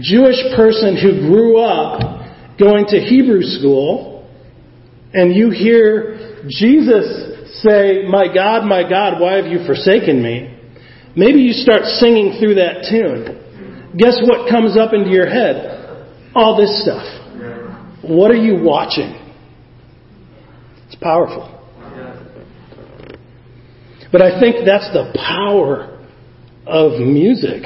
Jewish 0.00 0.40
person 0.54 0.96
who 0.96 1.28
grew 1.28 1.58
up 1.58 2.58
going 2.58 2.86
to 2.88 3.00
Hebrew 3.00 3.42
school 3.42 4.28
and 5.12 5.34
you 5.34 5.50
hear 5.50 6.44
Jesus 6.48 7.62
say, 7.62 8.04
My 8.08 8.32
God, 8.32 8.64
my 8.64 8.88
God, 8.88 9.20
why 9.20 9.36
have 9.36 9.46
you 9.46 9.64
forsaken 9.66 10.22
me? 10.22 10.52
Maybe 11.16 11.40
you 11.40 11.52
start 11.52 11.84
singing 11.84 12.38
through 12.38 12.56
that 12.56 12.86
tune 12.90 13.46
guess 13.98 14.20
what 14.22 14.48
comes 14.48 14.76
up 14.76 14.92
into 14.92 15.10
your 15.10 15.28
head? 15.28 16.32
All 16.34 16.56
this 16.56 16.82
stuff. 16.84 17.04
What 18.08 18.30
are 18.30 18.36
you 18.36 18.62
watching? 18.62 19.14
It's 20.86 20.96
powerful. 20.96 21.52
But 24.12 24.22
I 24.22 24.40
think 24.40 24.64
that's 24.64 24.88
the 24.92 25.12
power 25.14 25.98
of 26.66 27.00
music 27.00 27.64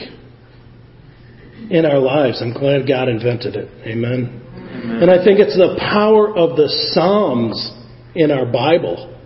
in 1.70 1.85
our 1.85 1.99
lives. 1.99 2.40
I'm 2.40 2.52
glad 2.52 2.88
God 2.88 3.09
invented 3.09 3.54
it. 3.56 3.68
Amen. 3.87 4.42
Amen. 4.56 5.02
And 5.02 5.11
I 5.11 5.23
think 5.23 5.38
it's 5.38 5.56
the 5.56 5.76
power 5.78 6.37
of 6.37 6.56
the 6.56 6.68
Psalms 6.92 7.73
in 8.14 8.30
our 8.30 8.47
Bible. 8.47 9.16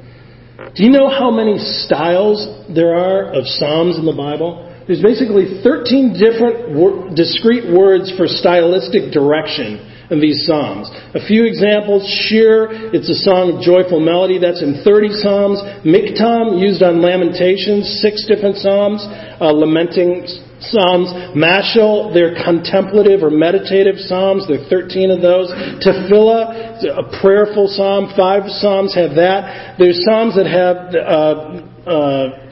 Do 0.75 0.83
you 0.83 0.91
know 0.91 1.09
how 1.09 1.31
many 1.31 1.59
styles 1.59 2.67
there 2.75 2.95
are 2.95 3.33
of 3.33 3.47
Psalms 3.47 3.97
in 3.97 4.05
the 4.05 4.17
Bible? 4.17 4.71
There's 4.87 5.03
basically 5.03 5.63
13 5.63 6.19
different 6.19 7.17
discrete 7.17 7.73
words 7.73 8.13
for 8.19 8.27
stylistic 8.27 9.13
direction 9.13 9.94
in 10.11 10.21
these 10.21 10.47
Psalms. 10.47 10.91
A 11.15 11.25
few 11.25 11.45
examples. 11.45 12.05
Shir, 12.29 12.93
it's 12.93 13.09
a 13.09 13.19
song 13.25 13.57
of 13.57 13.63
joyful 13.63 14.01
melody. 14.01 14.39
That's 14.39 14.63
in 14.63 14.83
30 14.85 15.09
Psalms. 15.21 15.59
Miktam, 15.85 16.61
used 16.61 16.83
on 16.83 17.01
Lamentations, 17.01 18.01
six 18.01 18.25
different 18.27 18.57
Psalms, 18.57 19.05
uh, 19.41 19.53
lamenting 19.53 20.27
Psalms. 20.61 21.09
Mashal, 21.37 22.13
they're 22.13 22.37
contemplative 22.45 23.23
or 23.23 23.31
meditative 23.31 23.97
Psalms. 23.99 24.47
There 24.49 24.61
are 24.61 24.69
13 24.69 25.11
of 25.11 25.21
those. 25.21 25.51
Tefillah, 25.81 26.85
a 26.85 27.21
prayerful 27.21 27.69
Psalm. 27.69 28.13
Five 28.17 28.49
Psalms 28.61 28.95
have 28.95 29.17
that. 29.17 29.77
There's 29.79 30.05
Psalms 30.05 30.37
that 30.37 30.47
have 30.47 30.95
uh, 30.95 31.65
uh, 31.89 32.44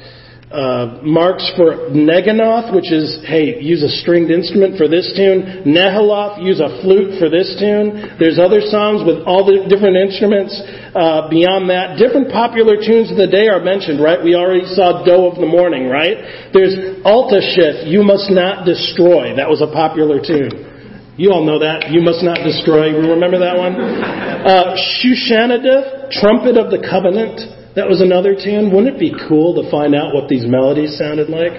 uh, 0.53 1.01
marks 1.01 1.49
for 1.57 1.89
Neganoth, 1.89 2.77
which 2.77 2.93
is, 2.93 3.25
hey, 3.25 3.57
use 3.57 3.81
a 3.81 3.89
stringed 4.05 4.31
instrument 4.31 4.77
for 4.77 4.87
this 4.87 5.09
tune. 5.17 5.65
Nehiloth, 5.65 6.45
use 6.45 6.61
a 6.61 6.69
flute 6.85 7.17
for 7.17 7.33
this 7.33 7.57
tune. 7.57 8.21
There's 8.21 8.37
other 8.37 8.61
psalms 8.61 9.01
with 9.01 9.25
all 9.25 9.49
the 9.49 9.65
different 9.65 9.97
instruments 9.97 10.53
uh, 10.93 11.33
beyond 11.33 11.73
that. 11.73 11.97
Different 11.97 12.29
popular 12.29 12.77
tunes 12.77 13.09
of 13.09 13.17
the 13.17 13.27
day 13.27 13.49
are 13.49 13.65
mentioned, 13.65 13.97
right? 13.97 14.21
We 14.21 14.37
already 14.37 14.69
saw 14.77 15.01
Doe 15.03 15.33
of 15.33 15.41
the 15.41 15.49
Morning, 15.49 15.89
right? 15.89 16.53
There's 16.53 17.01
Altashith, 17.01 17.89
You 17.89 18.05
Must 18.05 18.29
Not 18.29 18.69
Destroy. 18.69 19.33
That 19.37 19.49
was 19.49 19.65
a 19.65 19.73
popular 19.73 20.21
tune. 20.21 20.69
You 21.17 21.33
all 21.33 21.45
know 21.45 21.61
that. 21.61 21.93
You 21.93 22.01
must 22.01 22.25
not 22.25 22.41
destroy. 22.41 22.89
Remember 22.89 23.39
that 23.41 23.57
one? 23.57 23.77
Uh, 24.43 24.75
Shushanadith, 24.75 26.11
Trumpet 26.11 26.59
of 26.59 26.73
the 26.73 26.83
Covenant. 26.83 27.62
That 27.75 27.89
was 27.89 28.01
another 28.01 28.35
tune. 28.35 28.73
Wouldn't 28.73 28.97
it 28.97 29.01
be 29.01 29.15
cool 29.29 29.63
to 29.63 29.71
find 29.71 29.95
out 29.95 30.13
what 30.15 30.29
these 30.29 30.45
melodies 30.45 30.99
sounded 30.99 31.31
like? 31.31 31.53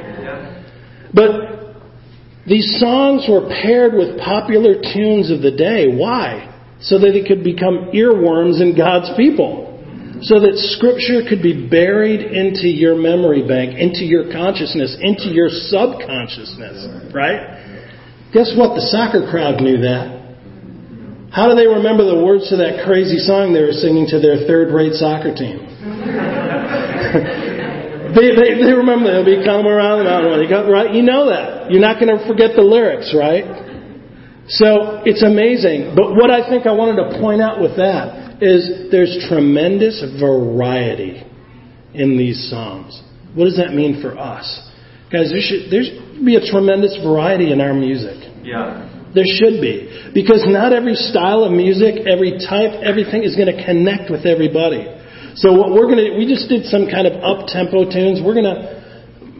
But 1.13 1.73
these 2.45 2.77
songs 2.79 3.25
were 3.29 3.49
paired 3.49 3.93
with 3.93 4.19
popular 4.19 4.75
tunes 4.77 5.31
of 5.31 5.41
the 5.41 5.51
day. 5.51 5.95
Why? 5.95 6.49
So 6.81 6.99
that 6.99 7.15
it 7.15 7.25
could 7.27 7.43
become 7.43 7.89
earworms 7.95 8.61
in 8.61 8.75
God's 8.77 9.09
people. 9.17 9.71
So 10.21 10.39
that 10.39 10.55
Scripture 10.77 11.27
could 11.27 11.41
be 11.41 11.67
buried 11.67 12.21
into 12.21 12.67
your 12.67 12.95
memory 12.95 13.47
bank, 13.47 13.75
into 13.75 14.05
your 14.05 14.31
consciousness, 14.31 14.95
into 15.01 15.33
your 15.33 15.49
subconsciousness. 15.49 17.11
Right? 17.13 17.89
Guess 18.31 18.53
what? 18.55 18.75
The 18.75 18.85
soccer 18.87 19.29
crowd 19.29 19.61
knew 19.61 19.81
that. 19.81 20.21
How 21.33 21.49
do 21.49 21.55
they 21.55 21.65
remember 21.65 22.05
the 22.05 22.21
words 22.21 22.49
to 22.53 22.57
that 22.61 22.85
crazy 22.85 23.17
song 23.17 23.57
they 23.57 23.65
were 23.65 23.73
singing 23.73 24.05
to 24.13 24.21
their 24.21 24.45
third 24.45 24.69
rate 24.69 24.93
soccer 24.93 25.33
team? 25.33 25.72
they, 28.13 28.35
they, 28.35 28.61
they 28.61 28.73
remember 28.73 29.11
they'll 29.11 29.25
be 29.25 29.43
coming 29.45 29.65
around 29.65 29.99
the 29.99 30.05
mountain. 30.05 30.43
You 30.43 30.49
got, 30.49 30.69
right? 30.69 30.93
You 30.93 31.01
know 31.01 31.29
that. 31.29 31.71
You're 31.71 31.81
not 31.81 31.99
going 31.99 32.15
to 32.17 32.27
forget 32.27 32.55
the 32.55 32.61
lyrics, 32.61 33.13
right? 33.15 33.45
So 34.47 35.01
it's 35.05 35.23
amazing. 35.23 35.95
But 35.95 36.15
what 36.15 36.29
I 36.29 36.47
think 36.49 36.67
I 36.67 36.73
wanted 36.73 36.99
to 36.99 37.19
point 37.19 37.41
out 37.41 37.61
with 37.61 37.77
that 37.77 38.43
is 38.43 38.91
there's 38.91 39.25
tremendous 39.29 40.03
variety 40.19 41.23
in 41.93 42.17
these 42.17 42.49
Psalms. 42.49 43.01
What 43.35 43.45
does 43.45 43.57
that 43.57 43.73
mean 43.73 44.01
for 44.01 44.17
us? 44.17 44.45
Guys, 45.11 45.31
there 45.31 45.41
should 45.41 45.71
there's 45.71 45.89
be 46.19 46.35
a 46.35 46.51
tremendous 46.51 46.97
variety 47.05 47.51
in 47.51 47.61
our 47.61 47.73
music. 47.73 48.17
Yeah. 48.43 48.89
There 49.13 49.25
should 49.25 49.61
be. 49.61 50.11
Because 50.13 50.43
not 50.45 50.73
every 50.73 50.95
style 50.95 51.45
of 51.45 51.53
music, 51.53 52.05
every 52.09 52.41
type, 52.41 52.81
everything 52.81 53.23
is 53.23 53.37
going 53.37 53.47
to 53.47 53.63
connect 53.63 54.09
with 54.09 54.25
everybody. 54.25 54.89
So 55.35 55.51
what 55.53 55.73
we're 55.73 55.89
to, 55.97 56.17
we 56.17 56.29
just 56.29 56.47
did 56.47 56.65
some 56.69 56.85
kind 56.85 57.07
of 57.09 57.17
up-tempo 57.25 57.89
tunes. 57.89 58.21
We're 58.21 58.37
to 58.53 58.83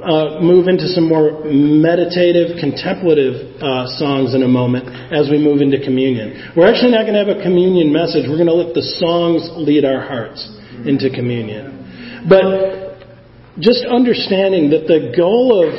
uh, 0.02 0.42
move 0.42 0.68
into 0.68 0.90
some 0.90 1.08
more 1.08 1.46
meditative, 1.46 2.58
contemplative 2.60 3.62
uh, 3.62 3.86
songs 4.02 4.34
in 4.34 4.42
a 4.42 4.48
moment 4.48 4.90
as 5.14 5.30
we 5.30 5.38
move 5.38 5.62
into 5.62 5.78
communion. 5.80 6.52
We're 6.58 6.68
actually 6.68 6.92
not 6.92 7.06
going 7.06 7.14
to 7.14 7.24
have 7.24 7.34
a 7.38 7.42
communion 7.46 7.94
message. 7.94 8.26
We're 8.28 8.42
going 8.42 8.52
to 8.52 8.58
let 8.58 8.74
the 8.74 8.84
songs 9.00 9.48
lead 9.54 9.86
our 9.86 10.02
hearts 10.02 10.42
into 10.84 11.14
communion. 11.14 12.26
But 12.28 13.62
just 13.62 13.86
understanding 13.86 14.74
that 14.74 14.90
the 14.90 15.14
goal 15.16 15.62
of 15.62 15.72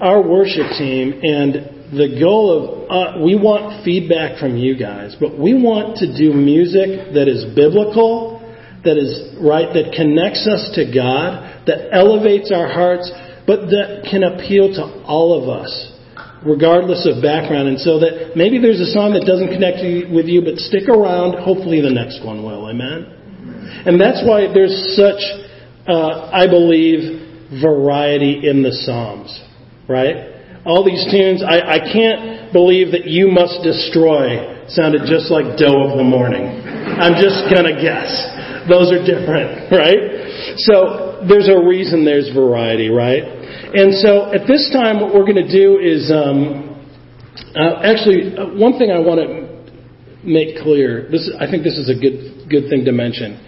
our 0.00 0.24
worship 0.24 0.72
team 0.80 1.20
and 1.22 1.92
the 1.92 2.16
goal 2.18 2.48
of 2.48 2.64
uh, 2.90 3.22
we 3.22 3.36
want 3.36 3.84
feedback 3.84 4.38
from 4.40 4.56
you 4.56 4.76
guys, 4.76 5.14
but 5.20 5.38
we 5.38 5.54
want 5.54 5.98
to 5.98 6.10
do 6.10 6.32
music 6.32 7.14
that 7.14 7.28
is 7.28 7.44
biblical, 7.54 8.33
that 8.84 8.96
is 8.96 9.36
right, 9.40 9.72
that 9.72 9.92
connects 9.96 10.46
us 10.46 10.72
to 10.76 10.88
God, 10.88 11.64
that 11.66 11.92
elevates 11.92 12.52
our 12.52 12.68
hearts, 12.68 13.10
but 13.46 13.68
that 13.72 14.08
can 14.08 14.24
appeal 14.24 14.72
to 14.76 14.82
all 15.04 15.36
of 15.36 15.48
us, 15.48 15.72
regardless 16.44 17.08
of 17.08 17.20
background. 17.20 17.68
And 17.68 17.80
so 17.80 18.00
that 18.00 18.36
maybe 18.36 18.60
there's 18.60 18.80
a 18.80 18.92
song 18.92 19.12
that 19.16 19.24
doesn't 19.24 19.48
connect 19.52 19.80
with 20.12 20.26
you, 20.26 20.44
but 20.44 20.56
stick 20.60 20.88
around. 20.88 21.40
Hopefully, 21.40 21.80
the 21.80 21.92
next 21.92 22.24
one 22.24 22.44
will. 22.44 22.68
Amen. 22.68 23.84
And 23.84 24.00
that's 24.00 24.24
why 24.24 24.48
there's 24.52 24.96
such, 24.96 25.20
uh, 25.88 26.30
I 26.32 26.46
believe, 26.46 27.60
variety 27.60 28.48
in 28.48 28.62
the 28.62 28.72
Psalms, 28.72 29.32
right? 29.88 30.34
all 30.64 30.84
these 30.84 31.04
tunes. 31.12 31.44
I, 31.44 31.76
I 31.76 31.78
can't 31.78 32.52
believe 32.52 32.92
that 32.92 33.06
You 33.06 33.28
Must 33.28 33.62
Destroy 33.62 34.64
sounded 34.68 35.04
just 35.04 35.30
like 35.30 35.60
Doe 35.60 35.92
of 35.92 35.96
the 36.00 36.04
Morning. 36.04 36.44
I'm 36.44 37.20
just 37.20 37.52
going 37.52 37.68
to 37.68 37.76
guess. 37.76 38.08
Those 38.68 38.92
are 38.92 39.02
different, 39.04 39.72
right? 39.82 40.56
So 40.64 41.24
there's 41.28 41.48
a 41.48 41.58
reason 41.58 42.04
there's 42.04 42.32
variety, 42.32 42.88
right? 42.88 43.22
And 43.22 43.94
so 43.94 44.32
at 44.32 44.46
this 44.46 44.70
time, 44.72 45.00
what 45.00 45.14
we're 45.14 45.26
going 45.26 45.44
to 45.44 45.50
do 45.50 45.78
is 45.78 46.10
um, 46.10 46.74
uh, 47.56 47.82
actually, 47.82 48.36
uh, 48.36 48.54
one 48.54 48.78
thing 48.78 48.90
I 48.90 49.00
want 49.00 49.20
to 49.20 49.44
make 50.24 50.62
clear. 50.62 51.08
This, 51.10 51.30
I 51.38 51.50
think 51.50 51.64
this 51.64 51.76
is 51.76 51.90
a 51.90 51.94
good 51.94 52.48
good 52.48 52.68
thing 52.68 52.84
to 52.84 52.92
mention. 52.92 53.40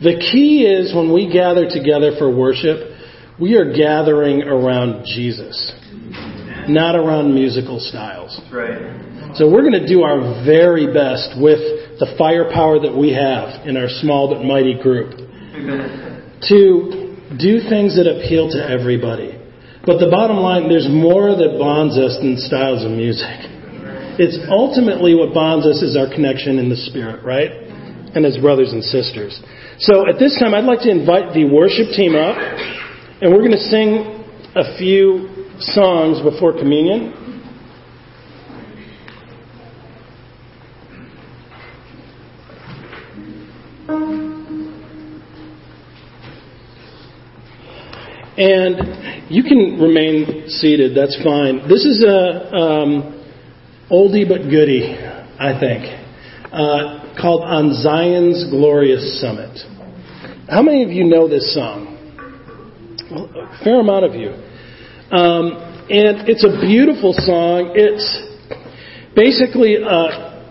The 0.00 0.16
key 0.18 0.64
is 0.66 0.94
when 0.94 1.12
we 1.12 1.32
gather 1.32 1.68
together 1.68 2.12
for 2.18 2.34
worship, 2.34 2.98
we 3.40 3.54
are 3.56 3.72
gathering 3.72 4.42
around 4.42 5.04
Jesus 5.06 5.72
not 6.68 6.94
around 6.94 7.34
musical 7.34 7.78
styles. 7.80 8.40
Right. 8.52 9.36
So 9.36 9.50
we're 9.50 9.62
going 9.62 9.80
to 9.82 9.88
do 9.88 10.02
our 10.02 10.44
very 10.44 10.86
best 10.92 11.34
with 11.40 11.58
the 11.98 12.14
firepower 12.18 12.78
that 12.80 12.94
we 12.94 13.12
have 13.12 13.66
in 13.66 13.76
our 13.76 13.88
small 13.88 14.30
but 14.30 14.44
mighty 14.44 14.78
group 14.80 15.10
to 16.46 17.18
do 17.34 17.58
things 17.66 17.98
that 17.98 18.06
appeal 18.06 18.50
to 18.54 18.60
everybody. 18.62 19.34
But 19.84 19.98
the 19.98 20.08
bottom 20.08 20.38
line, 20.38 20.68
there's 20.68 20.88
more 20.88 21.34
that 21.34 21.58
bonds 21.58 21.98
us 21.98 22.16
than 22.22 22.38
styles 22.38 22.84
of 22.84 22.92
music. 22.94 23.50
It's 24.16 24.38
ultimately 24.46 25.18
what 25.18 25.34
bonds 25.34 25.66
us 25.66 25.82
is 25.82 25.98
our 25.98 26.06
connection 26.06 26.62
in 26.62 26.70
the 26.70 26.78
Spirit, 26.78 27.26
right? 27.26 27.50
And 28.14 28.22
as 28.24 28.38
brothers 28.38 28.70
and 28.70 28.82
sisters. 28.82 29.34
So 29.82 30.06
at 30.06 30.22
this 30.22 30.38
time, 30.38 30.54
I'd 30.54 30.64
like 30.64 30.86
to 30.86 30.90
invite 30.90 31.34
the 31.34 31.50
worship 31.50 31.90
team 31.90 32.14
up, 32.14 32.38
and 32.38 33.34
we're 33.34 33.42
going 33.42 33.58
to 33.58 33.66
sing 33.66 34.22
a 34.54 34.78
few 34.78 35.33
songs 35.72 36.20
before 36.20 36.52
communion. 36.52 37.12
And 48.36 49.30
you 49.30 49.44
can 49.44 49.80
remain 49.80 50.48
seated, 50.48 50.96
that's 50.96 51.16
fine. 51.22 51.68
This 51.68 51.84
is 51.84 52.02
a 52.02 52.52
um, 52.52 53.24
oldie 53.90 54.28
but 54.28 54.50
goodie, 54.50 54.96
I 55.38 55.58
think, 55.60 55.84
uh, 56.52 57.14
called 57.20 57.42
On 57.42 57.72
Zion's 57.74 58.50
Glorious 58.50 59.20
Summit. 59.20 59.56
How 60.48 60.62
many 60.62 60.82
of 60.82 60.90
you 60.90 61.04
know 61.04 61.28
this 61.28 61.54
song? 61.54 61.92
Well, 63.10 63.30
a 63.36 63.64
fair 63.64 63.78
amount 63.80 64.04
of 64.04 64.14
you. 64.14 64.32
Um, 65.14 65.54
and 65.94 66.26
it's 66.26 66.42
a 66.42 66.58
beautiful 66.58 67.14
song. 67.14 67.70
It's 67.78 68.02
basically 69.14 69.76
a, 69.78 70.02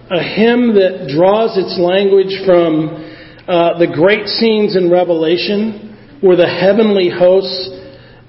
a 0.07 0.23
hymn 0.23 0.79
that 0.79 1.11
draws 1.11 1.59
its 1.59 1.75
language 1.75 2.31
from 2.47 2.95
uh, 3.43 3.75
the 3.75 3.91
great 3.91 4.23
scenes 4.31 4.79
in 4.79 4.87
Revelation 4.87 6.21
where 6.21 6.37
the 6.37 6.47
heavenly 6.47 7.11
hosts 7.11 7.75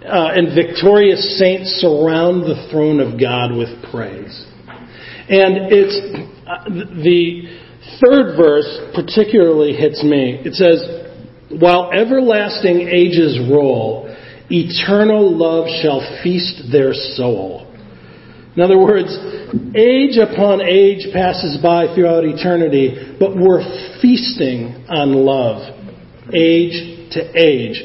uh, 0.02 0.34
and 0.34 0.58
victorious 0.58 1.38
saints 1.38 1.78
surround 1.78 2.42
the 2.42 2.66
throne 2.66 2.98
of 2.98 3.14
God 3.14 3.54
with 3.54 3.70
praise. 3.94 4.34
And 5.30 5.70
it's 5.70 5.94
uh, 6.50 6.66
the 6.98 7.46
third 8.02 8.34
verse 8.34 8.90
particularly 8.90 9.72
hits 9.72 10.02
me. 10.02 10.42
It 10.42 10.58
says, 10.58 10.82
While 11.62 11.92
everlasting 11.94 12.90
ages 12.90 13.38
roll, 13.46 14.10
eternal 14.50 15.36
love 15.36 15.66
shall 15.82 16.00
feast 16.22 16.70
their 16.70 16.92
soul. 16.92 17.70
In 18.56 18.62
other 18.62 18.78
words, 18.78 19.10
age 19.74 20.16
upon 20.16 20.60
age 20.62 21.12
passes 21.12 21.58
by 21.60 21.92
throughout 21.94 22.24
eternity, 22.24 23.16
but 23.18 23.36
we're 23.36 23.64
feasting 24.00 24.86
on 24.88 25.12
love, 25.12 25.74
age 26.32 27.10
to 27.12 27.20
age. 27.34 27.82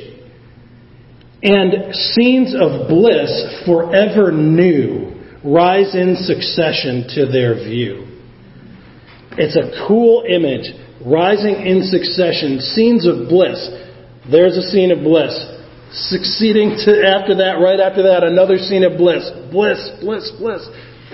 And 1.42 1.96
scenes 1.96 2.54
of 2.54 2.88
bliss 2.88 3.64
forever 3.66 4.32
new 4.32 5.16
rise 5.44 5.96
in 5.96 6.18
succession 6.18 7.08
to 7.16 7.26
their 7.32 7.56
view. 7.56 8.06
It's 9.38 9.56
a 9.56 9.88
cool 9.88 10.24
image, 10.28 10.70
rising 11.06 11.56
in 11.66 11.84
succession, 11.84 12.60
scenes 12.60 13.08
of 13.08 13.30
bliss. 13.30 13.72
There's 14.30 14.58
a 14.58 14.70
scene 14.70 14.92
of 14.92 15.00
bliss. 15.00 15.34
Succeeding 15.92 16.78
to 16.86 16.92
after 17.04 17.36
that, 17.38 17.58
right 17.58 17.80
after 17.80 18.04
that, 18.04 18.24
another 18.24 18.58
scene 18.58 18.84
of 18.84 18.98
bliss. 18.98 19.30
Bliss, 19.52 19.90
bliss, 20.02 20.32
bliss. 20.38 20.68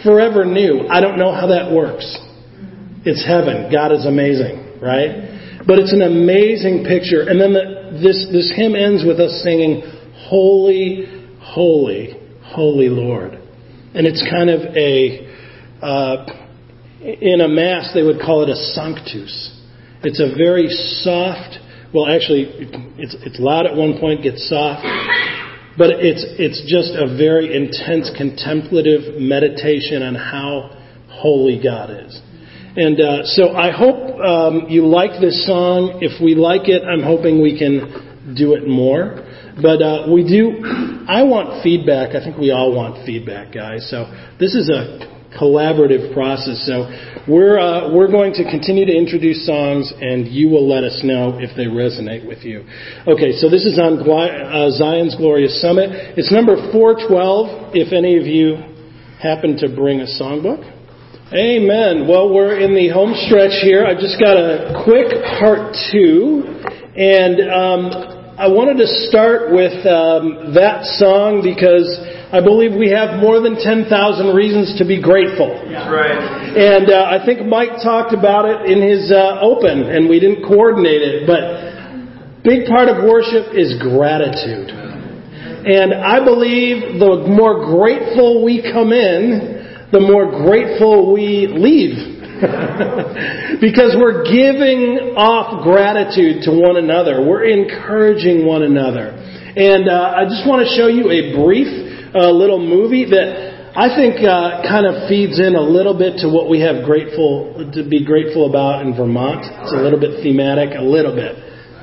Forever 0.04 0.46
new. 0.46 0.88
I 0.90 1.00
don't 1.00 1.18
know 1.18 1.32
how 1.32 1.48
that 1.48 1.72
works. 1.72 2.06
It's 3.06 3.26
heaven. 3.26 3.72
God 3.72 3.94
is 3.94 4.06
amazing, 4.06 4.82
right? 4.82 5.64
But 5.66 5.80
it's 5.80 5.94
an 5.94 6.02
amazing 6.02 6.84
picture. 6.84 7.22
And 7.22 7.40
then 7.40 7.54
the, 7.54 8.00
this, 8.04 8.28
this 8.32 8.52
hymn 8.56 8.76
ends 8.76 9.04
with 9.06 9.20
us 9.20 9.42
singing, 9.44 9.82
Holy, 10.28 11.06
Holy, 11.40 12.20
Holy 12.44 12.90
Lord. 12.90 13.34
And 13.94 14.06
it's 14.06 14.24
kind 14.30 14.50
of 14.50 14.62
a, 14.76 15.32
uh, 15.82 16.26
in 17.02 17.42
a 17.42 17.48
Mass, 17.48 17.92
they 17.94 18.04
would 18.04 18.20
call 18.20 18.44
it 18.44 18.50
a 18.50 18.56
sanctus. 18.56 19.62
It's 20.04 20.20
a 20.20 20.36
very 20.36 20.68
soft, 20.70 21.58
well, 21.96 22.12
actually, 22.12 22.52
it's, 23.00 23.16
it's 23.24 23.40
loud 23.40 23.66
at 23.66 23.76
one 23.76 23.98
point, 24.00 24.22
gets 24.22 24.50
soft, 24.50 24.84
but 25.78 25.92
it's, 26.04 26.28
it's 26.36 26.60
just 26.68 26.92
a 26.92 27.08
very 27.16 27.56
intense 27.56 28.12
contemplative 28.18 29.16
meditation 29.16 30.04
on 30.04 30.14
how 30.14 30.76
holy 31.08 31.62
God 31.64 31.90
is. 31.90 32.20
And 32.76 33.00
uh, 33.00 33.24
so 33.24 33.56
I 33.56 33.72
hope 33.72 34.20
um, 34.20 34.68
you 34.68 34.86
like 34.86 35.22
this 35.22 35.48
song. 35.48 36.00
If 36.02 36.22
we 36.22 36.36
like 36.36 36.68
it, 36.68 36.84
I'm 36.84 37.02
hoping 37.02 37.42
we 37.42 37.58
can 37.58 38.36
do 38.36 38.56
it 38.56 38.68
more. 38.68 39.24
But 39.56 39.80
uh, 39.82 40.12
we 40.12 40.28
do, 40.28 40.60
I 41.08 41.24
want 41.24 41.64
feedback. 41.64 42.14
I 42.14 42.20
think 42.20 42.36
we 42.38 42.52
all 42.52 42.76
want 42.76 43.06
feedback, 43.06 43.54
guys. 43.54 43.90
So 43.90 44.12
this 44.38 44.54
is 44.54 44.68
a 44.68 45.15
collaborative 45.40 46.14
process. 46.14 46.66
So 46.66 46.90
we're, 47.28 47.60
uh, 47.60 47.94
we're 47.94 48.12
going 48.12 48.34
to 48.34 48.44
continue 48.44 48.86
to 48.86 48.96
introduce 48.96 49.46
songs, 49.46 49.92
and 50.00 50.28
you 50.28 50.50
will 50.50 50.68
let 50.68 50.84
us 50.84 51.02
know 51.04 51.38
if 51.40 51.56
they 51.56 51.66
resonate 51.66 52.28
with 52.28 52.44
you. 52.44 52.66
Okay, 53.08 53.32
so 53.34 53.50
this 53.50 53.66
is 53.66 53.78
on 53.80 54.00
uh, 54.00 54.72
Zion's 54.72 55.16
Glorious 55.16 55.62
Summit. 55.62 56.18
It's 56.18 56.32
number 56.32 56.56
412, 56.72 57.76
if 57.76 57.94
any 57.94 58.18
of 58.18 58.26
you 58.26 58.56
happen 59.22 59.58
to 59.58 59.70
bring 59.74 60.02
a 60.02 60.08
songbook. 60.08 60.64
Amen. 61.34 62.08
Well, 62.08 62.34
we're 62.34 62.60
in 62.60 62.76
the 62.76 62.90
home 62.90 63.14
stretch 63.26 63.58
here. 63.64 63.84
I 63.84 63.96
just 63.96 64.22
got 64.22 64.38
a 64.38 64.84
quick 64.86 65.10
part 65.42 65.74
two, 65.92 66.46
and 66.96 67.42
um, 67.50 67.82
I 68.38 68.46
wanted 68.46 68.78
to 68.78 68.88
start 69.10 69.50
with 69.50 69.74
um, 69.90 70.54
that 70.54 70.86
song 71.02 71.42
because 71.42 71.88
I 72.36 72.44
believe 72.44 72.76
we 72.76 72.92
have 72.92 73.24
more 73.24 73.40
than 73.40 73.56
10,000 73.56 73.88
reasons 74.36 74.76
to 74.80 74.84
be 74.84 75.00
grateful. 75.00 75.56
That's 75.72 75.88
right. 75.88 76.20
And 76.52 76.92
uh, 76.92 77.08
I 77.08 77.24
think 77.24 77.48
Mike 77.48 77.80
talked 77.80 78.12
about 78.12 78.44
it 78.44 78.68
in 78.68 78.84
his 78.84 79.08
uh, 79.08 79.40
open, 79.40 79.88
and 79.88 80.12
we 80.12 80.20
didn't 80.20 80.44
coordinate 80.44 81.00
it, 81.00 81.24
but 81.24 82.44
big 82.44 82.68
part 82.68 82.92
of 82.92 83.08
worship 83.08 83.56
is 83.56 83.80
gratitude. 83.80 84.68
And 84.68 85.96
I 85.96 86.20
believe 86.28 87.00
the 87.00 87.24
more 87.24 87.72
grateful 87.72 88.44
we 88.44 88.60
come 88.60 88.92
in, 88.92 89.88
the 89.96 90.04
more 90.04 90.28
grateful 90.28 91.16
we 91.16 91.48
leave. 91.48 92.20
because 93.64 93.96
we're 93.96 94.28
giving 94.28 95.16
off 95.16 95.64
gratitude 95.64 96.44
to 96.44 96.52
one 96.52 96.76
another. 96.76 97.24
We're 97.24 97.48
encouraging 97.48 98.46
one 98.46 98.64
another. 98.64 99.16
And 99.56 99.88
uh, 99.88 100.20
I 100.20 100.28
just 100.28 100.44
want 100.44 100.68
to 100.68 100.70
show 100.76 100.92
you 100.92 101.08
a 101.16 101.32
brief 101.32 101.85
uh, 102.16 102.32
little 102.32 102.60
movie 102.60 103.04
that 103.12 103.76
I 103.76 103.92
think 103.92 104.24
uh, 104.24 104.64
kind 104.64 104.88
of 104.88 105.12
feeds 105.12 105.36
in 105.36 105.52
a 105.56 105.62
little 105.62 106.00
bit 106.00 106.24
to 106.24 106.32
what 106.32 106.48
we 106.48 106.64
have 106.64 106.88
grateful 106.88 107.60
to 107.76 107.84
be 107.84 108.08
grateful 108.08 108.48
about 108.48 108.88
in 108.88 108.96
Vermont. 108.96 109.44
It's 109.44 109.76
a 109.76 109.84
little 109.84 110.00
bit 110.00 110.24
thematic, 110.24 110.80
a 110.80 110.82
little 110.82 111.12
bit, 111.12 111.36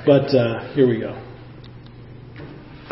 but 0.09 0.33
uh, 0.33 0.73
here 0.73 0.89
we 0.89 1.05
go. 1.05 1.21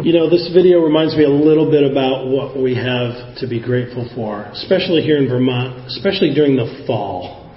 You 0.05 0.13
know, 0.13 0.29
this 0.29 0.53
video 0.53 0.85
reminds 0.85 1.17
me 1.17 1.25
a 1.25 1.33
little 1.33 1.71
bit 1.71 1.81
about 1.81 2.29
what 2.29 2.61
we 2.61 2.77
have 2.77 3.37
to 3.41 3.49
be 3.49 3.61
grateful 3.61 4.05
for, 4.15 4.45
especially 4.53 5.01
here 5.01 5.17
in 5.17 5.29
Vermont, 5.29 5.89
especially 5.89 6.37
during 6.37 6.57
the 6.57 6.85
fall. 6.87 7.49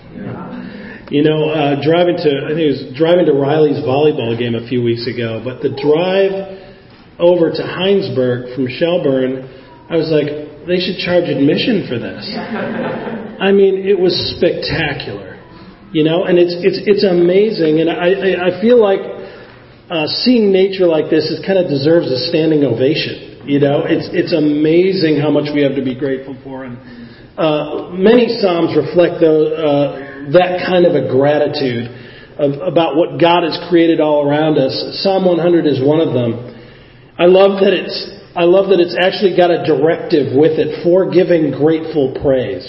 You 1.11 1.27
know, 1.27 1.51
uh, 1.51 1.83
driving 1.83 2.15
to 2.23 2.31
I 2.47 2.55
think 2.55 2.63
it 2.63 2.71
was 2.71 2.95
driving 2.95 3.27
to 3.27 3.35
Riley's 3.35 3.83
volleyball 3.83 4.39
game 4.39 4.55
a 4.55 4.63
few 4.67 4.81
weeks 4.81 5.07
ago, 5.11 5.43
but 5.43 5.59
the 5.59 5.75
drive 5.75 6.31
over 7.19 7.51
to 7.51 7.63
Hinesburg 7.63 8.55
from 8.55 8.71
Shelburne 8.71 9.62
I 9.93 9.95
was 9.95 10.09
like, 10.09 10.65
they 10.65 10.81
should 10.81 10.97
charge 11.05 11.29
admission 11.29 11.85
for 11.85 12.01
this. 12.01 12.25
I 13.45 13.53
mean, 13.53 13.85
it 13.85 13.93
was 13.93 14.17
spectacular, 14.33 15.37
you 15.93 16.01
know, 16.01 16.25
and 16.25 16.41
it's 16.41 16.57
it's 16.65 16.81
it's 16.89 17.05
amazing, 17.05 17.77
and 17.77 17.93
I 17.93 18.49
I, 18.49 18.61
feel 18.61 18.81
like 18.81 19.05
uh, 19.93 20.09
seeing 20.25 20.49
nature 20.49 20.89
like 20.89 21.13
this 21.13 21.29
is 21.29 21.45
kind 21.45 21.61
of 21.61 21.69
deserves 21.69 22.09
a 22.09 22.17
standing 22.33 22.65
ovation. 22.65 23.45
You 23.45 23.59
know, 23.61 23.85
it's 23.85 24.09
it's 24.09 24.33
amazing 24.33 25.21
how 25.21 25.29
much 25.29 25.53
we 25.53 25.61
have 25.61 25.75
to 25.77 25.85
be 25.85 25.93
grateful 25.93 26.33
for, 26.41 26.65
and 26.65 26.73
uh, 27.37 27.89
many 27.93 28.33
psalms 28.41 28.73
reflect 28.73 29.21
the, 29.21 29.33
uh, 29.57 30.31
that 30.33 30.65
kind 30.65 30.89
of 30.89 30.97
a 30.97 31.05
gratitude 31.09 31.89
of, 32.41 32.65
about 32.65 32.95
what 32.95 33.21
God 33.21 33.45
has 33.45 33.57
created 33.69 34.01
all 34.01 34.25
around 34.25 34.57
us. 34.57 34.73
Psalm 35.05 35.25
100 35.25 35.65
is 35.65 35.81
one 35.85 36.01
of 36.01 36.13
them. 36.13 36.49
I 37.17 37.25
love 37.25 37.61
that 37.61 37.73
it's 37.73 38.12
I 38.35 38.49
love 38.49 38.69
that 38.69 38.81
it's 38.81 38.97
actually 38.97 39.37
got 39.37 39.53
a 39.53 39.61
directive 39.61 40.33
with 40.33 40.57
it 40.57 40.81
for 40.83 41.13
giving 41.13 41.53
grateful 41.53 42.17
praise. 42.17 42.65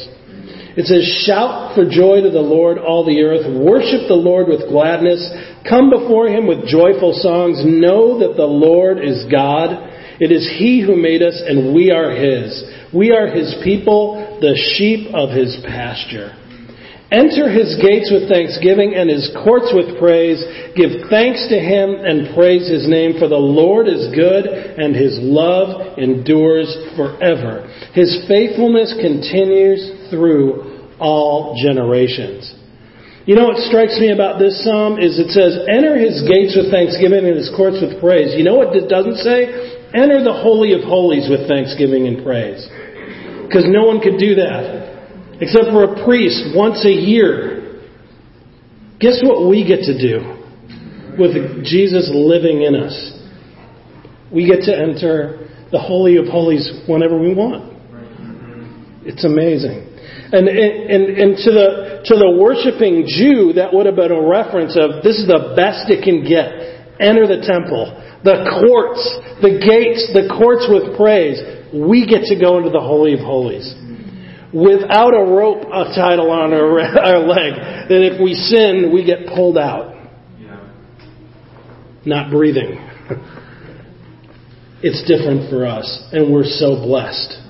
It 0.76 0.84
says, 0.84 1.06
Shout 1.24 1.74
for 1.74 1.88
joy 1.88 2.20
to 2.20 2.30
the 2.30 2.44
Lord, 2.44 2.76
all 2.76 3.06
the 3.06 3.22
earth. 3.22 3.48
Worship 3.48 4.04
the 4.08 4.18
Lord 4.18 4.48
with 4.48 4.68
gladness. 4.68 5.24
Come 5.64 5.88
before 5.88 6.28
him 6.28 6.46
with 6.46 6.68
joyful 6.68 7.16
songs. 7.16 7.64
Know 7.64 8.18
that 8.20 8.36
the 8.36 8.44
Lord 8.44 8.98
is 8.98 9.24
God. 9.30 9.72
It 10.20 10.30
is 10.30 10.44
he 10.58 10.84
who 10.84 11.00
made 11.00 11.22
us, 11.22 11.40
and 11.40 11.74
we 11.74 11.90
are 11.90 12.10
his. 12.10 12.52
We 12.92 13.12
are 13.12 13.28
his 13.28 13.54
people, 13.64 14.38
the 14.40 14.58
sheep 14.76 15.14
of 15.14 15.30
his 15.30 15.56
pasture. 15.64 16.36
Enter 17.14 17.46
his 17.46 17.78
gates 17.78 18.10
with 18.10 18.26
thanksgiving 18.26 18.98
and 18.98 19.06
his 19.06 19.30
courts 19.46 19.70
with 19.70 19.94
praise. 20.02 20.42
Give 20.74 21.06
thanks 21.06 21.46
to 21.46 21.54
him 21.54 21.94
and 22.02 22.34
praise 22.34 22.66
his 22.66 22.90
name, 22.90 23.22
for 23.22 23.30
the 23.30 23.38
Lord 23.38 23.86
is 23.86 24.10
good 24.10 24.50
and 24.50 24.98
his 24.98 25.22
love 25.22 25.94
endures 25.94 26.74
forever. 26.98 27.70
His 27.94 28.18
faithfulness 28.26 28.98
continues 28.98 30.10
through 30.10 30.90
all 30.98 31.54
generations. 31.54 32.50
You 33.30 33.38
know 33.38 33.46
what 33.46 33.62
strikes 33.62 33.94
me 34.02 34.10
about 34.10 34.42
this 34.42 34.58
psalm 34.66 34.98
is 34.98 35.14
it 35.14 35.30
says, 35.30 35.54
enter 35.70 35.94
his 35.94 36.26
gates 36.26 36.58
with 36.58 36.74
thanksgiving 36.74 37.30
and 37.30 37.38
his 37.38 37.48
courts 37.54 37.78
with 37.78 38.02
praise. 38.02 38.34
You 38.34 38.42
know 38.42 38.58
what 38.58 38.74
it 38.74 38.90
doesn't 38.90 39.22
say? 39.22 39.54
Enter 39.94 40.18
the 40.18 40.34
holy 40.34 40.74
of 40.74 40.82
holies 40.82 41.30
with 41.30 41.46
thanksgiving 41.46 42.10
and 42.10 42.26
praise. 42.26 42.66
Because 43.46 43.70
no 43.70 43.86
one 43.86 44.02
could 44.02 44.18
do 44.18 44.34
that 44.34 44.83
except 45.40 45.70
for 45.70 45.84
a 45.84 46.04
priest 46.04 46.54
once 46.54 46.84
a 46.84 46.92
year. 46.92 47.82
Guess 49.00 49.20
what 49.22 49.48
we 49.48 49.66
get 49.66 49.82
to 49.84 49.98
do 49.98 50.22
with 51.18 51.64
Jesus 51.64 52.10
living 52.12 52.62
in 52.62 52.74
us? 52.74 52.94
We 54.32 54.46
get 54.46 54.62
to 54.66 54.72
enter 54.74 55.50
the 55.70 55.78
Holy 55.78 56.16
of 56.16 56.26
Holies 56.26 56.82
whenever 56.86 57.18
we 57.18 57.34
want. 57.34 57.74
It's 59.04 59.24
amazing. 59.24 59.90
And, 60.32 60.48
and, 60.48 61.04
and 61.18 61.36
to, 61.36 61.50
the, 61.50 61.68
to 62.06 62.14
the 62.16 62.30
worshiping 62.40 63.04
Jew, 63.06 63.54
that 63.54 63.74
would 63.74 63.86
have 63.86 63.96
been 63.96 64.10
a 64.10 64.22
reference 64.22 64.74
of 64.78 65.04
this 65.04 65.18
is 65.18 65.26
the 65.26 65.54
best 65.54 65.90
it 65.90 66.02
can 66.02 66.24
get. 66.24 66.50
Enter 66.98 67.26
the 67.26 67.42
temple, 67.42 67.90
the 68.22 68.46
courts, 68.62 69.02
the 69.42 69.58
gates, 69.58 70.08
the 70.14 70.30
courts 70.30 70.66
with 70.70 70.96
praise. 70.96 71.42
We 71.74 72.06
get 72.06 72.30
to 72.30 72.38
go 72.38 72.58
into 72.58 72.70
the 72.70 72.80
Holy 72.80 73.14
of 73.14 73.20
Holies 73.20 73.83
without 74.54 75.10
a 75.10 75.24
rope 75.24 75.66
tied 75.94 76.22
on 76.22 76.54
our, 76.54 76.80
our 77.04 77.18
leg, 77.18 77.88
that 77.90 78.02
if 78.06 78.22
we 78.22 78.34
sin, 78.34 78.92
we 78.94 79.04
get 79.04 79.26
pulled 79.34 79.58
out. 79.58 79.92
Not 82.06 82.30
breathing. 82.30 82.78
It's 84.82 85.02
different 85.08 85.50
for 85.50 85.66
us, 85.66 85.88
and 86.12 86.32
we're 86.32 86.44
so 86.44 86.76
blessed 86.76 87.40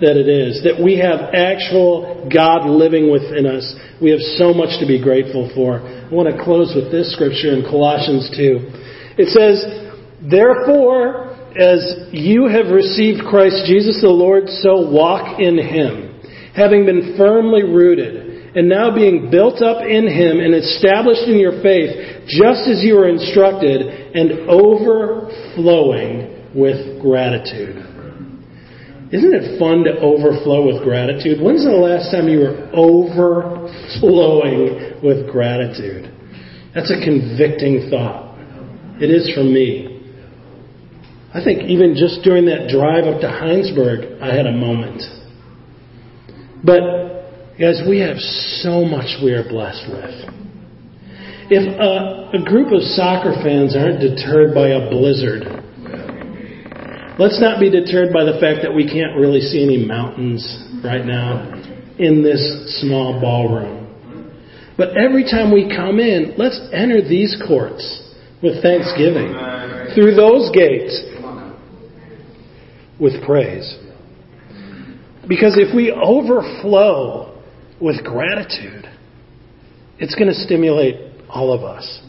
that 0.00 0.16
it 0.16 0.30
is, 0.30 0.62
that 0.62 0.78
we 0.78 0.96
have 0.98 1.34
actual 1.34 2.30
God 2.32 2.70
living 2.70 3.10
within 3.10 3.44
us. 3.44 3.66
We 4.00 4.10
have 4.10 4.22
so 4.38 4.54
much 4.54 4.78
to 4.80 4.86
be 4.86 5.02
grateful 5.02 5.50
for. 5.54 5.82
I 5.82 6.08
want 6.08 6.30
to 6.30 6.38
close 6.42 6.72
with 6.74 6.90
this 6.90 7.12
scripture 7.12 7.52
in 7.52 7.66
Colossians 7.66 8.30
2. 8.30 9.20
It 9.20 9.28
says, 9.34 9.58
Therefore, 10.22 11.34
as 11.58 12.08
you 12.14 12.46
have 12.46 12.70
received 12.70 13.26
Christ 13.26 13.66
Jesus 13.66 14.00
the 14.00 14.08
Lord, 14.08 14.48
so 14.48 14.88
walk 14.88 15.40
in 15.40 15.58
him, 15.58 16.07
having 16.58 16.84
been 16.84 17.14
firmly 17.16 17.62
rooted, 17.62 18.56
and 18.56 18.68
now 18.68 18.90
being 18.92 19.30
built 19.30 19.62
up 19.62 19.84
in 19.86 20.08
him 20.08 20.40
and 20.40 20.52
established 20.54 21.28
in 21.28 21.38
your 21.38 21.62
faith, 21.62 22.26
just 22.26 22.66
as 22.66 22.82
you 22.82 22.96
were 22.96 23.08
instructed, 23.08 23.86
and 24.14 24.32
overflowing 24.50 26.50
with 26.54 27.00
gratitude. 27.00 27.76
Isn't 29.10 29.32
it 29.32 29.58
fun 29.58 29.84
to 29.84 29.98
overflow 30.00 30.66
with 30.66 30.82
gratitude? 30.82 31.40
When's 31.40 31.64
the 31.64 31.70
last 31.70 32.10
time 32.10 32.28
you 32.28 32.40
were 32.40 32.68
overflowing 32.76 35.00
with 35.00 35.26
gratitude? 35.30 36.12
That's 36.74 36.90
a 36.90 37.00
convicting 37.00 37.88
thought. 37.88 38.36
It 39.00 39.08
is 39.08 39.32
for 39.32 39.44
me. 39.44 39.94
I 41.32 41.40
think 41.44 41.62
even 41.70 41.94
just 41.94 42.22
during 42.22 42.46
that 42.46 42.68
drive 42.68 43.04
up 43.04 43.20
to 43.20 43.28
Hinesburg, 43.28 44.20
I 44.20 44.34
had 44.34 44.46
a 44.46 44.52
moment. 44.52 45.04
But, 46.68 47.56
guys, 47.56 47.80
we 47.88 48.00
have 48.00 48.20
so 48.60 48.84
much 48.84 49.16
we 49.24 49.32
are 49.32 49.48
blessed 49.48 49.88
with. 49.88 50.12
If 51.48 51.64
a, 51.64 52.36
a 52.36 52.44
group 52.44 52.76
of 52.76 52.82
soccer 52.82 53.32
fans 53.40 53.74
aren't 53.74 54.04
deterred 54.04 54.52
by 54.52 54.76
a 54.76 54.90
blizzard, 54.90 55.58
Let's 57.18 57.40
not 57.40 57.58
be 57.58 57.68
deterred 57.68 58.12
by 58.12 58.22
the 58.22 58.38
fact 58.38 58.62
that 58.62 58.72
we 58.72 58.86
can't 58.86 59.18
really 59.18 59.40
see 59.40 59.64
any 59.64 59.84
mountains 59.84 60.46
right 60.84 61.04
now 61.04 61.50
in 61.98 62.22
this 62.22 62.78
small 62.80 63.20
ballroom. 63.20 63.90
But 64.76 64.96
every 64.96 65.24
time 65.24 65.52
we 65.52 65.66
come 65.66 65.98
in, 65.98 66.34
let's 66.38 66.60
enter 66.72 67.02
these 67.02 67.34
courts 67.44 67.82
with 68.40 68.62
thanksgiving. 68.62 69.34
Through 69.96 70.14
those 70.14 70.54
gates 70.54 70.94
with 73.00 73.20
praise. 73.26 73.66
Because 75.28 75.56
if 75.58 75.74
we 75.74 75.92
overflow 75.92 77.38
with 77.80 78.02
gratitude, 78.02 78.88
it's 79.98 80.14
going 80.14 80.28
to 80.28 80.34
stimulate 80.34 81.08
all 81.28 81.52
of 81.52 81.62
us 81.62 82.00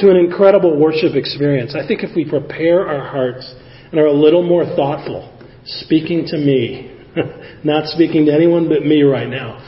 to 0.00 0.10
an 0.10 0.16
incredible 0.16 0.78
worship 0.78 1.14
experience. 1.14 1.76
I 1.76 1.86
think 1.86 2.02
if 2.02 2.16
we 2.16 2.28
prepare 2.28 2.86
our 2.86 3.08
hearts 3.08 3.54
and 3.90 4.00
are 4.00 4.06
a 4.06 4.12
little 4.12 4.42
more 4.42 4.64
thoughtful, 4.64 5.30
speaking 5.64 6.26
to 6.26 6.36
me, 6.36 6.90
not 7.64 7.86
speaking 7.86 8.26
to 8.26 8.34
anyone 8.34 8.68
but 8.68 8.82
me 8.82 9.02
right 9.02 9.28
now, 9.28 9.60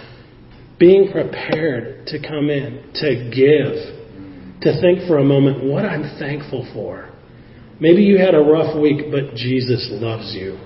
being 0.79 1.13
prepared 1.13 2.07
to 2.09 2.19
come 2.21 2.51
in, 2.51 2.91
to 2.95 3.31
give, 3.31 4.61
to 4.63 4.81
think 4.81 5.07
for 5.07 5.19
a 5.19 5.25
moment 5.25 5.65
what 5.65 5.85
I'm 5.85 6.19
thankful 6.19 6.69
for. 6.75 7.11
Maybe 7.79 8.03
you 8.03 8.19
had 8.19 8.35
a 8.35 8.41
rough 8.41 8.77
week, 8.81 9.11
but 9.11 9.37
Jesus 9.37 9.89
loves 9.93 10.35
you. 10.35 10.59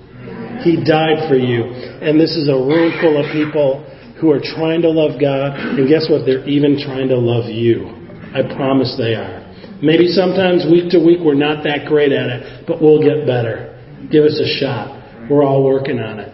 He 0.62 0.82
died 0.82 1.28
for 1.28 1.36
you. 1.36 1.64
And 2.00 2.20
this 2.20 2.36
is 2.36 2.48
a 2.48 2.56
room 2.56 2.92
full 3.00 3.16
of 3.18 3.30
people 3.32 3.86
who 4.20 4.30
are 4.30 4.40
trying 4.40 4.82
to 4.82 4.90
love 4.90 5.20
God, 5.20 5.56
and 5.56 5.88
guess 5.88 6.08
what? 6.10 6.26
They're 6.26 6.46
even 6.46 6.76
trying 6.76 7.08
to 7.08 7.16
love 7.16 7.48
you. 7.48 7.88
I 8.36 8.42
promise 8.54 8.94
they 8.98 9.14
are. 9.14 9.40
Maybe 9.82 10.08
sometimes 10.08 10.66
week 10.70 10.90
to 10.92 11.00
week 11.00 11.20
we're 11.24 11.34
not 11.34 11.64
that 11.64 11.88
great 11.88 12.12
at 12.12 12.28
it, 12.28 12.66
but 12.68 12.82
we'll 12.82 13.02
get 13.02 13.26
better. 13.26 13.80
Give 14.12 14.24
us 14.24 14.38
a 14.38 14.60
shot. 14.60 15.28
We're 15.30 15.42
all 15.42 15.64
working 15.64 15.98
on 15.98 16.20
it. 16.20 16.30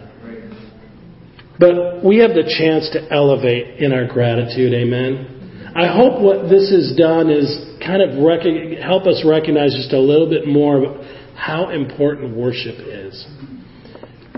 But 1.59 2.03
we 2.03 2.19
have 2.19 2.31
the 2.31 2.43
chance 2.43 2.89
to 2.91 3.11
elevate 3.11 3.79
in 3.79 3.93
our 3.93 4.05
gratitude. 4.05 4.73
Amen. 4.73 5.71
I 5.75 5.87
hope 5.87 6.21
what 6.21 6.49
this 6.49 6.69
has 6.71 6.95
done 6.97 7.29
is 7.29 7.47
kind 7.79 8.01
of 8.01 8.21
rec- 8.23 8.45
help 8.83 9.07
us 9.07 9.23
recognize 9.25 9.73
just 9.73 9.93
a 9.93 9.99
little 9.99 10.29
bit 10.29 10.47
more 10.47 11.03
how 11.35 11.69
important 11.69 12.35
worship 12.35 12.75
is, 12.79 13.25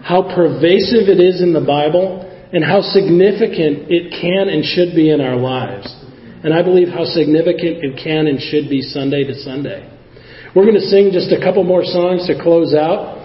how 0.03 0.23
pervasive 0.23 1.07
it 1.09 1.19
is 1.19 1.41
in 1.41 1.53
the 1.53 1.63
Bible, 1.63 2.25
and 2.51 2.63
how 2.63 2.81
significant 2.81 3.91
it 3.91 4.09
can 4.09 4.49
and 4.49 4.65
should 4.65 4.95
be 4.95 5.11
in 5.11 5.21
our 5.21 5.35
lives. 5.35 5.85
And 6.43 6.53
I 6.53 6.63
believe 6.63 6.87
how 6.87 7.05
significant 7.05 7.83
it 7.83 8.01
can 8.01 8.25
and 8.27 8.41
should 8.41 8.69
be 8.69 8.81
Sunday 8.81 9.23
to 9.25 9.35
Sunday. 9.35 9.85
We're 10.55 10.65
going 10.65 10.79
to 10.79 10.89
sing 10.89 11.11
just 11.13 11.31
a 11.31 11.37
couple 11.37 11.63
more 11.63 11.83
songs 11.83 12.25
to 12.25 12.41
close 12.41 12.73
out. 12.73 13.18